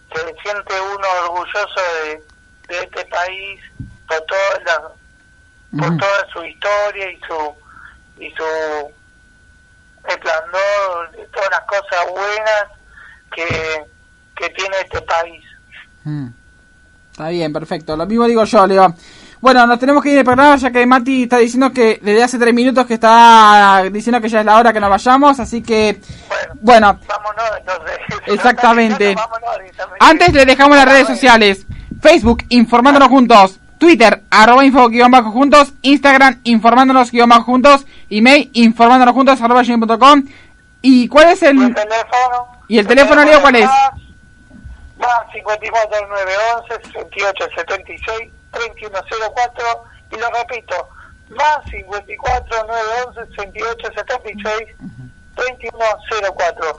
[0.09, 2.23] que se siente uno orgulloso de,
[2.69, 3.59] de este país
[4.07, 7.55] por toda la, por toda su historia y su
[8.17, 8.43] y su
[10.07, 12.74] esplendor, todas las cosas buenas
[13.35, 13.45] que,
[14.35, 15.43] que tiene este país.
[16.03, 16.27] Mm.
[17.11, 17.95] Está bien, perfecto.
[17.95, 18.93] Lo mismo digo yo, Leo.
[19.41, 22.39] Bueno, nos tenemos que ir del programa ya que Mati está diciendo que desde hace
[22.39, 26.01] tres minutos que está diciendo que ya es la hora que nos vayamos, así que
[26.61, 27.99] bueno, Vámonos entonces.
[28.27, 29.13] exactamente.
[29.15, 29.49] Vámonos.
[29.99, 31.65] Antes le dejamos las redes sociales.
[32.01, 33.59] Facebook, informándonos juntos.
[33.77, 35.73] Twitter, arroba info guion bajo juntos.
[35.81, 37.85] Instagram, informándonos guion bajo juntos.
[38.09, 40.23] Email, informándonos juntos arroba gmail.com.
[40.81, 41.73] ¿Y cuál es el...?
[41.73, 42.47] teléfono.
[42.67, 43.69] ¿Y el teléfono, Leo, cuál es?
[44.97, 50.87] Más 54 911 68 76 3104 y lo repito,
[51.29, 54.75] más 54 911 68 76
[55.35, 56.77] 2104.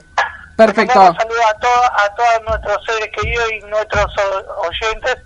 [0.56, 1.00] Perfecto.
[1.00, 5.16] Un saludo a, to a todos nuestros seres queridos y nuestros o- oyentes.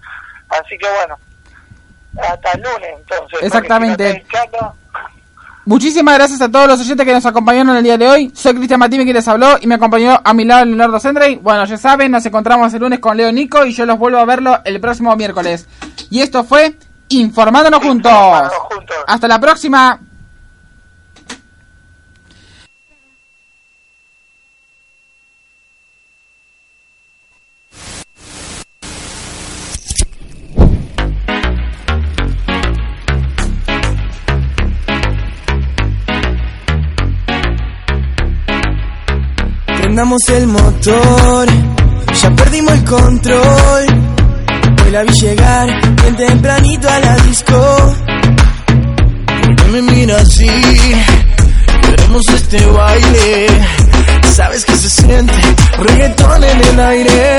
[0.49, 1.17] Así que bueno,
[2.21, 3.43] hasta el lunes entonces.
[3.43, 4.25] Exactamente.
[4.29, 4.75] si no
[5.71, 8.33] Muchísimas gracias a todos los oyentes que nos acompañaron el día de hoy.
[8.35, 11.37] Soy Cristian Matime que les habló y me acompañó a mi lado Leonardo Sendrey.
[11.37, 14.25] Bueno, ya saben, nos encontramos el lunes con Leo Nico y yo los vuelvo a
[14.25, 15.69] verlo el próximo miércoles.
[16.11, 16.75] Y esto fue
[17.11, 18.13] Informándonos Juntos.
[19.07, 20.01] Hasta la próxima.
[40.01, 41.47] Prendamos el motor,
[42.23, 43.85] ya perdimos el control.
[44.83, 45.69] Hoy la vi llegar
[46.01, 47.95] bien tempranito a la disco.
[49.27, 50.49] ¿Por qué me mira así?
[51.83, 53.47] Queremos este baile.
[54.33, 55.35] Sabes que se siente
[55.81, 57.37] reggaetón en el aire.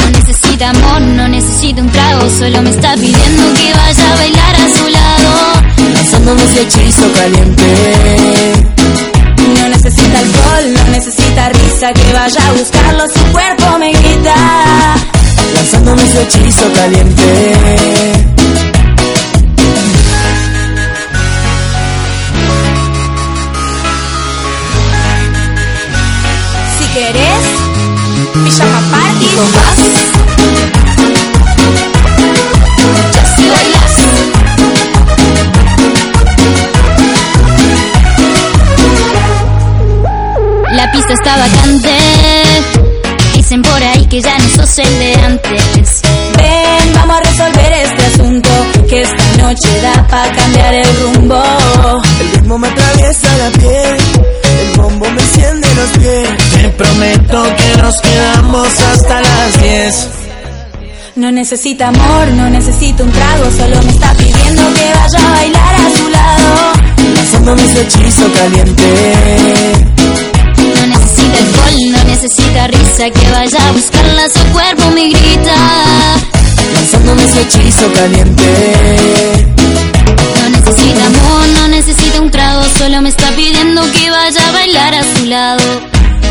[0.00, 4.56] No necesita amor, no necesita un trago, solo me está pidiendo que vaya a bailar
[4.56, 5.62] a su lado.
[5.92, 9.15] Lanzándome ese hechizo caliente.
[9.46, 14.34] No necesita alcohol, no necesita risa, que vaya a buscarlo, su cuerpo me grita.
[15.54, 18.65] Lanzándome ese hechizo caliente.
[61.36, 65.98] Necesita amor, no necesita un trago, solo me está pidiendo que vaya a bailar a
[65.98, 66.72] su lado.
[67.14, 69.72] Lanzándome ese hechizo caliente.
[70.56, 75.56] No necesita alcohol, no necesita risa, que vaya a buscarla, su cuerpo me grita.
[76.72, 79.46] Lanzándome ese hechizo caliente.
[80.40, 84.94] No necesita amor, no necesita un trago, solo me está pidiendo que vaya a bailar
[84.94, 85.82] a su lado.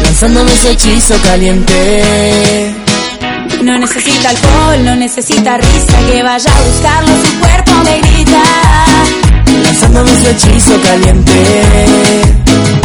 [0.04, 2.85] Lanzándome ese hechizo caliente.
[3.66, 8.44] No necesita alcohol, no necesita risa, que vaya a buscarlo, su cuerpo me grita.
[9.64, 12.85] Lanzándome ese hechizo caliente.